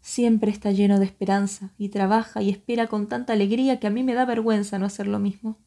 Siempre 0.00 0.50
está 0.50 0.72
lleno 0.72 0.98
de 0.98 1.04
esperanza 1.04 1.72
y 1.78 1.90
trabaja 1.90 2.42
y 2.42 2.50
espera 2.50 2.88
con 2.88 3.06
tanta 3.06 3.34
alegría 3.34 3.78
que 3.78 3.86
a 3.86 3.90
mí 3.90 4.02
me 4.02 4.14
da 4.14 4.24
vergüenza 4.24 4.78
no 4.78 4.86
hacer 4.86 5.06
lo 5.06 5.20
mismo. 5.20 5.58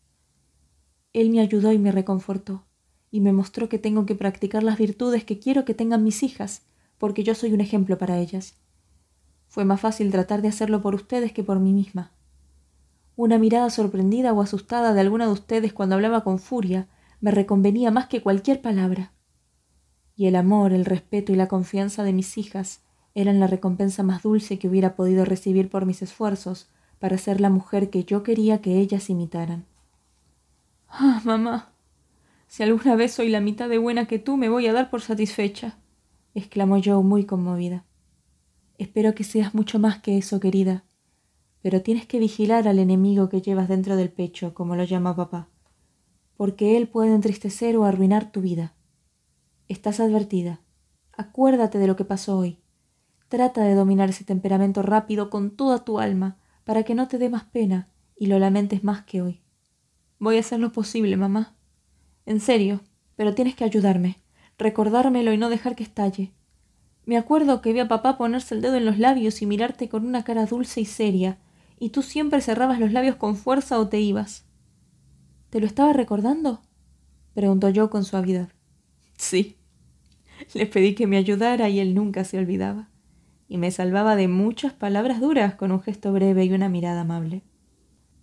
Él 1.16 1.30
me 1.30 1.40
ayudó 1.40 1.72
y 1.72 1.80
me 1.80 1.94
reconfortó, 1.94 2.66
y 3.10 3.22
me 3.22 3.32
mostró 3.32 3.70
que 3.70 3.80
tengo 3.80 4.06
que 4.06 4.16
practicar 4.16 4.64
las 4.64 4.78
virtudes 4.78 5.24
que 5.24 5.40
quiero 5.40 5.64
que 5.64 5.74
tengan 5.74 6.04
mis 6.04 6.24
hijas, 6.24 6.64
porque 6.98 7.24
yo 7.24 7.36
soy 7.36 7.54
un 7.54 7.62
ejemplo 7.62 7.98
para 7.98 8.20
ellas. 8.20 8.56
Fue 9.48 9.64
más 9.64 9.80
fácil 9.80 10.12
tratar 10.12 10.42
de 10.42 10.50
hacerlo 10.50 10.82
por 10.82 10.94
ustedes 10.94 11.32
que 11.32 11.42
por 11.42 11.62
mí 11.62 11.72
misma. 11.72 12.12
Una 13.16 13.38
mirada 13.38 13.70
sorprendida 13.70 14.34
o 14.34 14.42
asustada 14.42 14.94
de 14.94 15.00
alguna 15.00 15.28
de 15.28 15.32
ustedes 15.32 15.72
cuando 15.72 15.96
hablaba 15.96 16.26
con 16.26 16.38
furia 16.38 16.90
me 17.22 17.32
reconvenía 17.32 17.92
más 17.92 18.08
que 18.08 18.22
cualquier 18.22 18.62
palabra. 18.62 19.14
Y 20.18 20.26
el 20.26 20.36
amor, 20.36 20.74
el 20.74 20.84
respeto 20.84 21.32
y 21.32 21.38
la 21.38 21.48
confianza 21.48 22.04
de 22.04 22.12
mis 22.12 22.38
hijas 22.38 22.82
eran 23.14 23.40
la 23.40 23.48
recompensa 23.48 24.04
más 24.04 24.22
dulce 24.22 24.60
que 24.60 24.68
hubiera 24.68 24.98
podido 24.98 25.24
recibir 25.24 25.70
por 25.70 25.86
mis 25.86 26.02
esfuerzos 26.02 26.68
para 27.00 27.18
ser 27.18 27.40
la 27.40 27.50
mujer 27.50 27.90
que 27.90 28.04
yo 28.04 28.22
quería 28.22 28.60
que 28.60 28.80
ellas 28.80 29.10
imitaran. 29.10 29.66
Ah, 30.88 31.22
mamá. 31.24 31.74
Si 32.48 32.64
alguna 32.64 32.96
vez 32.96 33.14
soy 33.14 33.30
la 33.30 33.42
mitad 33.42 33.68
de 33.70 33.78
buena 33.78 34.06
que 34.06 34.20
tú, 34.20 34.38
me 34.38 34.50
voy 34.50 34.68
a 34.68 34.74
dar 34.74 34.90
por 34.90 35.02
satisfecha, 35.02 35.78
exclamó 36.34 36.80
Joe 36.84 37.04
muy 37.04 37.26
conmovida. 37.26 37.86
Espero 38.78 39.16
que 39.16 39.24
seas 39.24 39.54
mucho 39.54 39.80
más 39.80 40.02
que 40.02 40.18
eso, 40.18 40.40
querida, 40.40 40.84
pero 41.62 41.82
tienes 41.82 42.06
que 42.06 42.20
vigilar 42.20 42.68
al 42.68 42.80
enemigo 42.80 43.30
que 43.30 43.42
llevas 43.42 43.68
dentro 43.68 43.96
del 43.96 44.12
pecho, 44.12 44.54
como 44.54 44.76
lo 44.76 44.84
llama 44.84 45.16
papá, 45.16 45.50
porque 46.38 46.78
él 46.78 46.88
puede 46.88 47.14
entristecer 47.14 47.78
o 47.78 47.86
arruinar 47.86 48.32
tu 48.32 48.42
vida. 48.42 48.76
Estás 49.68 50.00
advertida. 50.00 50.62
Acuérdate 51.18 51.80
de 51.80 51.88
lo 51.88 51.96
que 51.96 52.06
pasó 52.06 52.38
hoy. 52.38 52.60
Trata 53.30 53.64
de 53.64 53.74
dominar 53.74 54.10
ese 54.10 54.26
temperamento 54.26 54.82
rápido 54.82 55.30
con 55.30 55.56
toda 55.56 55.84
tu 55.84 56.00
alma, 56.00 56.38
para 56.66 56.84
que 56.84 56.96
no 56.96 57.08
te 57.08 57.18
dé 57.18 57.30
más 57.30 57.46
pena 57.46 57.90
y 58.16 58.28
lo 58.28 58.40
lamentes 58.40 58.84
más 58.84 59.04
que 59.04 59.22
hoy. 59.22 59.45
Voy 60.26 60.38
a 60.38 60.40
hacer 60.40 60.60
lo 60.60 60.72
posible, 60.72 61.18
mamá. 61.18 61.54
En 62.26 62.40
serio, 62.40 62.82
pero 63.16 63.36
tienes 63.36 63.54
que 63.54 63.64
ayudarme, 63.64 64.24
recordármelo 64.58 65.32
y 65.32 65.38
no 65.38 65.50
dejar 65.50 65.76
que 65.76 65.84
estalle. 65.84 66.32
Me 67.06 67.16
acuerdo 67.16 67.62
que 67.62 67.74
vi 67.74 67.80
a 67.80 67.88
papá 67.88 68.18
ponerse 68.18 68.56
el 68.56 68.64
dedo 68.64 68.76
en 68.76 68.86
los 68.86 68.98
labios 68.98 69.44
y 69.44 69.46
mirarte 69.46 69.88
con 69.88 70.04
una 70.04 70.24
cara 70.24 70.48
dulce 70.48 70.82
y 70.82 70.86
seria, 70.86 71.38
y 71.80 71.90
tú 71.90 72.02
siempre 72.02 72.42
cerrabas 72.42 72.80
los 72.80 72.92
labios 72.92 73.18
con 73.18 73.36
fuerza 73.36 73.78
o 73.78 73.88
te 73.88 74.00
ibas. 74.00 74.46
¿Te 75.52 75.60
lo 75.60 75.68
estaba 75.68 75.94
recordando? 75.94 76.64
preguntó 77.36 77.70
yo 77.70 77.92
con 77.92 78.04
suavidad. 78.04 78.50
Sí. 79.18 79.58
Le 80.56 80.66
pedí 80.66 80.96
que 80.96 81.06
me 81.06 81.18
ayudara 81.18 81.70
y 81.70 81.80
él 81.80 81.94
nunca 81.94 82.24
se 82.24 82.40
olvidaba 82.40 82.90
y 83.48 83.60
me 83.60 83.70
salvaba 83.70 84.16
de 84.16 84.28
muchas 84.28 84.74
palabras 84.74 85.22
duras 85.22 85.54
con 85.54 85.72
un 85.72 85.84
gesto 85.84 86.12
breve 86.12 86.46
y 86.46 86.52
una 86.52 86.68
mirada 86.68 87.02
amable. 87.02 87.44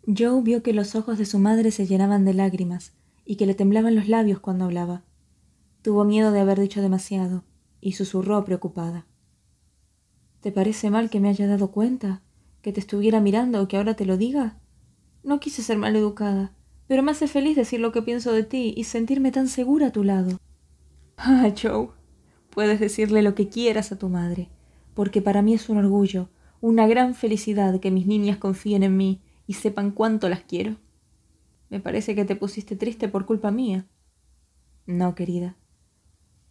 Joe 0.06 0.42
vio 0.42 0.62
que 0.62 0.72
los 0.72 0.94
ojos 0.94 1.18
de 1.18 1.24
su 1.24 1.38
madre 1.38 1.70
se 1.70 1.86
llenaban 1.86 2.24
de 2.24 2.34
lágrimas 2.34 2.92
y 3.24 3.36
que 3.36 3.46
le 3.46 3.54
temblaban 3.54 3.94
los 3.94 4.08
labios 4.08 4.40
cuando 4.40 4.64
hablaba. 4.64 5.02
Tuvo 5.82 6.04
miedo 6.04 6.32
de 6.32 6.40
haber 6.40 6.60
dicho 6.60 6.82
demasiado 6.82 7.44
y 7.80 7.92
susurró 7.92 8.44
preocupada. 8.44 9.06
¿Te 10.40 10.52
parece 10.52 10.90
mal 10.90 11.10
que 11.10 11.20
me 11.20 11.28
haya 11.28 11.46
dado 11.46 11.70
cuenta? 11.70 12.22
¿Que 12.62 12.72
te 12.72 12.80
estuviera 12.80 13.20
mirando 13.20 13.62
o 13.62 13.68
que 13.68 13.76
ahora 13.76 13.94
te 13.94 14.06
lo 14.06 14.16
diga? 14.16 14.58
No 15.22 15.40
quise 15.40 15.62
ser 15.62 15.78
mal 15.78 15.94
educada, 15.94 16.52
pero 16.88 17.02
me 17.02 17.12
hace 17.12 17.28
feliz 17.28 17.56
decir 17.56 17.80
lo 17.80 17.92
que 17.92 18.02
pienso 18.02 18.32
de 18.32 18.42
ti 18.42 18.74
y 18.76 18.84
sentirme 18.84 19.30
tan 19.30 19.48
segura 19.48 19.88
a 19.88 19.92
tu 19.92 20.02
lado. 20.04 20.38
Ah, 21.16 21.52
Joe, 21.60 21.88
puedes 22.50 22.80
decirle 22.80 23.22
lo 23.22 23.34
que 23.34 23.48
quieras 23.48 23.92
a 23.92 23.98
tu 23.98 24.08
madre 24.08 24.50
porque 24.94 25.22
para 25.22 25.42
mí 25.42 25.54
es 25.54 25.68
un 25.68 25.78
orgullo, 25.78 26.28
una 26.60 26.86
gran 26.86 27.14
felicidad 27.14 27.80
que 27.80 27.90
mis 27.90 28.06
niñas 28.06 28.38
confíen 28.38 28.82
en 28.82 28.96
mí 28.96 29.20
y 29.52 29.54
sepan 29.54 29.90
cuánto 29.90 30.30
las 30.30 30.44
quiero. 30.44 30.76
Me 31.68 31.78
parece 31.78 32.14
que 32.14 32.24
te 32.24 32.36
pusiste 32.36 32.74
triste 32.74 33.06
por 33.06 33.26
culpa 33.26 33.50
mía. 33.50 33.84
No, 34.86 35.14
querida. 35.14 35.58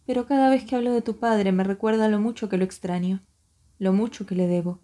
Pero 0.06 0.24
cada 0.24 0.48
vez 0.48 0.62
que 0.62 0.76
hablo 0.76 0.92
de 0.92 1.02
tu 1.02 1.18
padre 1.18 1.50
me 1.50 1.64
recuerda 1.64 2.08
lo 2.08 2.20
mucho 2.20 2.48
que 2.48 2.58
lo 2.58 2.64
extraño, 2.64 3.20
lo 3.80 3.92
mucho 3.92 4.24
que 4.24 4.36
le 4.36 4.46
debo. 4.46 4.78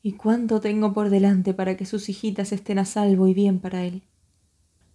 Y 0.00 0.12
cuánto 0.12 0.60
tengo 0.60 0.92
por 0.92 1.10
delante 1.10 1.54
para 1.54 1.76
que 1.76 1.86
sus 1.86 2.08
hijitas 2.08 2.52
estén 2.52 2.78
a 2.78 2.84
salvo 2.84 3.26
y 3.26 3.34
bien 3.34 3.58
para 3.58 3.82
él. 3.84 4.04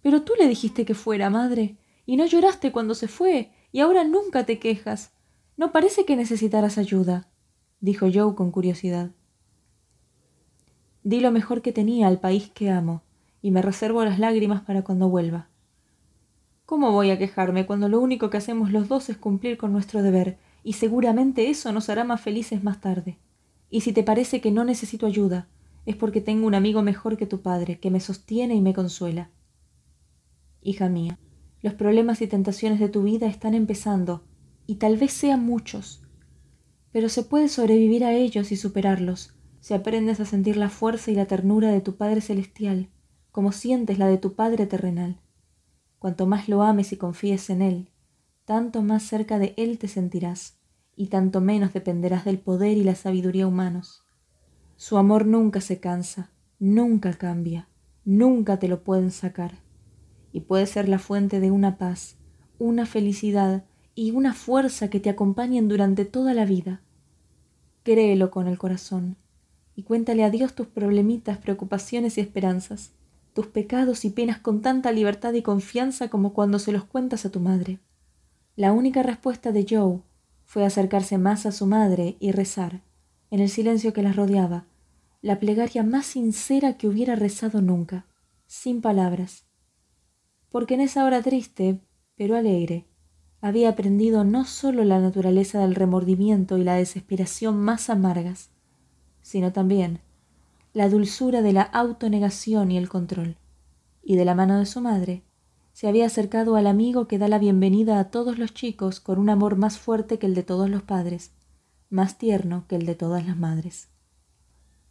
Pero 0.00 0.22
tú 0.22 0.32
le 0.38 0.48
dijiste 0.48 0.86
que 0.86 0.94
fuera, 0.94 1.28
madre, 1.28 1.76
y 2.06 2.16
no 2.16 2.24
lloraste 2.24 2.72
cuando 2.72 2.94
se 2.94 3.06
fue, 3.06 3.52
y 3.70 3.80
ahora 3.80 4.02
nunca 4.04 4.46
te 4.46 4.58
quejas. 4.58 5.12
No 5.58 5.72
parece 5.72 6.06
que 6.06 6.16
necesitaras 6.16 6.78
ayuda, 6.78 7.28
dijo 7.80 8.06
Joe 8.10 8.34
con 8.34 8.50
curiosidad. 8.50 9.10
Di 11.04 11.20
lo 11.20 11.30
mejor 11.30 11.60
que 11.60 11.70
tenía 11.70 12.08
al 12.08 12.18
país 12.18 12.50
que 12.54 12.70
amo, 12.70 13.02
y 13.42 13.50
me 13.50 13.60
reservo 13.60 14.02
las 14.06 14.18
lágrimas 14.18 14.62
para 14.62 14.82
cuando 14.82 15.10
vuelva. 15.10 15.48
¿Cómo 16.64 16.92
voy 16.92 17.10
a 17.10 17.18
quejarme 17.18 17.66
cuando 17.66 17.90
lo 17.90 18.00
único 18.00 18.30
que 18.30 18.38
hacemos 18.38 18.72
los 18.72 18.88
dos 18.88 19.10
es 19.10 19.18
cumplir 19.18 19.58
con 19.58 19.70
nuestro 19.70 20.02
deber, 20.02 20.38
y 20.62 20.72
seguramente 20.72 21.50
eso 21.50 21.70
nos 21.72 21.90
hará 21.90 22.04
más 22.04 22.22
felices 22.22 22.64
más 22.64 22.80
tarde? 22.80 23.18
Y 23.68 23.82
si 23.82 23.92
te 23.92 24.02
parece 24.02 24.40
que 24.40 24.50
no 24.50 24.64
necesito 24.64 25.04
ayuda, 25.04 25.46
es 25.84 25.94
porque 25.94 26.22
tengo 26.22 26.46
un 26.46 26.54
amigo 26.54 26.80
mejor 26.80 27.18
que 27.18 27.26
tu 27.26 27.42
padre, 27.42 27.78
que 27.78 27.90
me 27.90 28.00
sostiene 28.00 28.54
y 28.54 28.62
me 28.62 28.72
consuela. 28.72 29.28
Hija 30.62 30.88
mía, 30.88 31.18
los 31.60 31.74
problemas 31.74 32.22
y 32.22 32.28
tentaciones 32.28 32.80
de 32.80 32.88
tu 32.88 33.02
vida 33.02 33.26
están 33.26 33.52
empezando, 33.52 34.24
y 34.66 34.76
tal 34.76 34.96
vez 34.96 35.12
sean 35.12 35.44
muchos, 35.44 36.02
pero 36.92 37.10
se 37.10 37.24
puede 37.24 37.50
sobrevivir 37.50 38.04
a 38.04 38.14
ellos 38.14 38.52
y 38.52 38.56
superarlos, 38.56 39.33
si 39.64 39.72
aprendes 39.72 40.20
a 40.20 40.26
sentir 40.26 40.58
la 40.58 40.68
fuerza 40.68 41.10
y 41.10 41.14
la 41.14 41.24
ternura 41.24 41.72
de 41.72 41.80
tu 41.80 41.96
Padre 41.96 42.20
Celestial, 42.20 42.90
como 43.32 43.50
sientes 43.50 43.98
la 43.98 44.08
de 44.08 44.18
tu 44.18 44.34
Padre 44.34 44.66
terrenal. 44.66 45.22
Cuanto 45.98 46.26
más 46.26 46.50
lo 46.50 46.62
ames 46.62 46.92
y 46.92 46.98
confíes 46.98 47.48
en 47.48 47.62
Él, 47.62 47.88
tanto 48.44 48.82
más 48.82 49.04
cerca 49.04 49.38
de 49.38 49.54
Él 49.56 49.78
te 49.78 49.88
sentirás, 49.88 50.58
y 50.96 51.06
tanto 51.06 51.40
menos 51.40 51.72
dependerás 51.72 52.26
del 52.26 52.40
poder 52.40 52.76
y 52.76 52.84
la 52.84 52.94
sabiduría 52.94 53.46
humanos. 53.46 54.04
Su 54.76 54.98
amor 54.98 55.24
nunca 55.24 55.62
se 55.62 55.80
cansa, 55.80 56.30
nunca 56.58 57.14
cambia, 57.14 57.66
nunca 58.04 58.58
te 58.58 58.68
lo 58.68 58.84
pueden 58.84 59.10
sacar, 59.10 59.62
y 60.30 60.40
puede 60.40 60.66
ser 60.66 60.90
la 60.90 60.98
fuente 60.98 61.40
de 61.40 61.50
una 61.50 61.78
paz, 61.78 62.18
una 62.58 62.84
felicidad 62.84 63.64
y 63.94 64.10
una 64.10 64.34
fuerza 64.34 64.90
que 64.90 65.00
te 65.00 65.08
acompañen 65.08 65.68
durante 65.68 66.04
toda 66.04 66.34
la 66.34 66.44
vida. 66.44 66.82
Créelo 67.82 68.30
con 68.30 68.46
el 68.46 68.58
corazón 68.58 69.16
y 69.76 69.82
cuéntale 69.82 70.24
a 70.24 70.30
Dios 70.30 70.54
tus 70.54 70.66
problemitas, 70.66 71.38
preocupaciones 71.38 72.18
y 72.18 72.20
esperanzas 72.20 72.92
tus 73.34 73.48
pecados 73.48 74.04
y 74.04 74.10
penas 74.10 74.38
con 74.38 74.62
tanta 74.62 74.92
libertad 74.92 75.34
y 75.34 75.42
confianza 75.42 76.08
como 76.08 76.32
cuando 76.32 76.58
se 76.58 76.72
los 76.72 76.84
cuentas 76.84 77.26
a 77.26 77.30
tu 77.30 77.40
madre. 77.40 77.80
La 78.56 78.72
única 78.72 79.02
respuesta 79.02 79.50
de 79.50 79.66
Joe 79.68 80.00
fue 80.44 80.64
acercarse 80.64 81.18
más 81.18 81.44
a 81.44 81.52
su 81.52 81.66
madre 81.66 82.16
y 82.20 82.30
rezar, 82.30 82.80
en 83.30 83.40
el 83.40 83.48
silencio 83.48 83.92
que 83.92 84.02
las 84.02 84.14
rodeaba, 84.14 84.66
la 85.20 85.40
plegaria 85.40 85.82
más 85.82 86.06
sincera 86.06 86.76
que 86.78 86.86
hubiera 86.86 87.16
rezado 87.16 87.60
nunca, 87.60 88.06
sin 88.46 88.80
palabras. 88.80 89.44
Porque 90.50 90.74
en 90.74 90.82
esa 90.82 91.04
hora 91.04 91.20
triste, 91.20 91.80
pero 92.14 92.36
alegre, 92.36 92.86
había 93.40 93.70
aprendido 93.70 94.22
no 94.22 94.44
sólo 94.44 94.84
la 94.84 95.00
naturaleza 95.00 95.58
del 95.58 95.74
remordimiento 95.74 96.56
y 96.56 96.62
la 96.62 96.76
desesperación 96.76 97.56
más 97.56 97.90
amargas, 97.90 98.50
sino 99.24 99.52
también 99.52 100.00
la 100.74 100.88
dulzura 100.88 101.40
de 101.40 101.52
la 101.52 101.62
autonegación 101.62 102.70
y 102.70 102.76
el 102.76 102.88
control, 102.88 103.36
y 104.02 104.16
de 104.16 104.24
la 104.24 104.34
mano 104.34 104.58
de 104.58 104.66
su 104.66 104.80
madre, 104.80 105.22
se 105.72 105.88
había 105.88 106.06
acercado 106.06 106.56
al 106.56 106.66
amigo 106.66 107.08
que 107.08 107.16
da 107.16 107.26
la 107.26 107.38
bienvenida 107.38 107.98
a 107.98 108.10
todos 108.10 108.38
los 108.38 108.52
chicos 108.52 109.00
con 109.00 109.18
un 109.18 109.30
amor 109.30 109.56
más 109.56 109.78
fuerte 109.78 110.18
que 110.18 110.26
el 110.26 110.34
de 110.34 110.42
todos 110.42 110.68
los 110.68 110.82
padres, 110.82 111.30
más 111.90 112.18
tierno 112.18 112.66
que 112.68 112.76
el 112.76 112.86
de 112.86 112.96
todas 112.96 113.24
las 113.24 113.36
madres. 113.36 113.88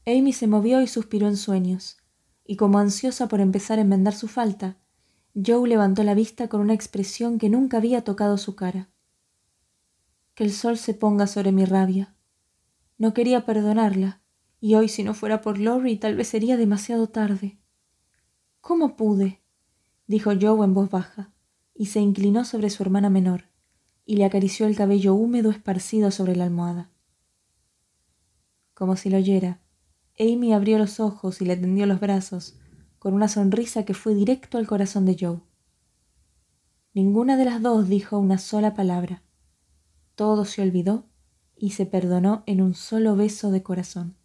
Amy 0.07 0.33
se 0.33 0.47
movió 0.47 0.81
y 0.81 0.87
suspiró 0.87 1.27
en 1.27 1.37
sueños, 1.37 1.97
y 2.45 2.55
como 2.55 2.79
ansiosa 2.79 3.27
por 3.27 3.39
empezar 3.39 3.77
a 3.77 3.81
enmendar 3.81 4.15
su 4.15 4.27
falta, 4.27 4.77
Joe 5.35 5.69
levantó 5.69 6.03
la 6.03 6.15
vista 6.15 6.47
con 6.47 6.59
una 6.59 6.73
expresión 6.73 7.37
que 7.37 7.49
nunca 7.49 7.77
había 7.77 8.03
tocado 8.03 8.37
su 8.37 8.55
cara. 8.55 8.89
Que 10.33 10.43
el 10.43 10.53
sol 10.53 10.77
se 10.77 10.95
ponga 10.95 11.27
sobre 11.27 11.51
mi 11.51 11.65
rabia. 11.65 12.15
No 12.97 13.13
quería 13.13 13.45
perdonarla, 13.45 14.22
y 14.63 14.75
hoy 14.75 14.87
si 14.87 15.03
no 15.03 15.13
fuera 15.13 15.41
por 15.41 15.59
Lori 15.59 15.97
tal 15.97 16.15
vez 16.15 16.29
sería 16.29 16.55
demasiado 16.55 17.09
tarde. 17.09 17.59
¿Cómo 18.61 18.95
pude? 18.95 19.41
dijo 20.07 20.31
Joe 20.39 20.63
en 20.63 20.73
voz 20.73 20.89
baja, 20.89 21.33
y 21.75 21.87
se 21.87 21.99
inclinó 21.99 22.45
sobre 22.45 22.69
su 22.69 22.81
hermana 22.81 23.09
menor, 23.09 23.49
y 24.05 24.15
le 24.15 24.23
acarició 24.23 24.65
el 24.65 24.77
cabello 24.77 25.15
húmedo 25.15 25.51
esparcido 25.51 26.11
sobre 26.11 26.37
la 26.37 26.45
almohada. 26.45 26.89
Como 28.73 28.95
si 28.95 29.09
lo 29.09 29.17
oyera, 29.17 29.59
Amy 30.17 30.53
abrió 30.53 30.77
los 30.77 31.01
ojos 31.01 31.41
y 31.41 31.45
le 31.45 31.57
tendió 31.57 31.85
los 31.85 31.99
brazos, 31.99 32.57
con 32.99 33.13
una 33.13 33.27
sonrisa 33.27 33.83
que 33.83 33.93
fue 33.93 34.15
directo 34.15 34.57
al 34.57 34.65
corazón 34.65 35.05
de 35.05 35.17
Joe. 35.19 35.41
Ninguna 36.93 37.35
de 37.35 37.43
las 37.43 37.61
dos 37.61 37.89
dijo 37.89 38.17
una 38.17 38.37
sola 38.37 38.73
palabra. 38.73 39.23
Todo 40.15 40.45
se 40.45 40.61
olvidó 40.61 41.09
y 41.57 41.71
se 41.71 41.85
perdonó 41.85 42.43
en 42.45 42.61
un 42.61 42.75
solo 42.75 43.17
beso 43.17 43.51
de 43.51 43.61
corazón. 43.61 44.15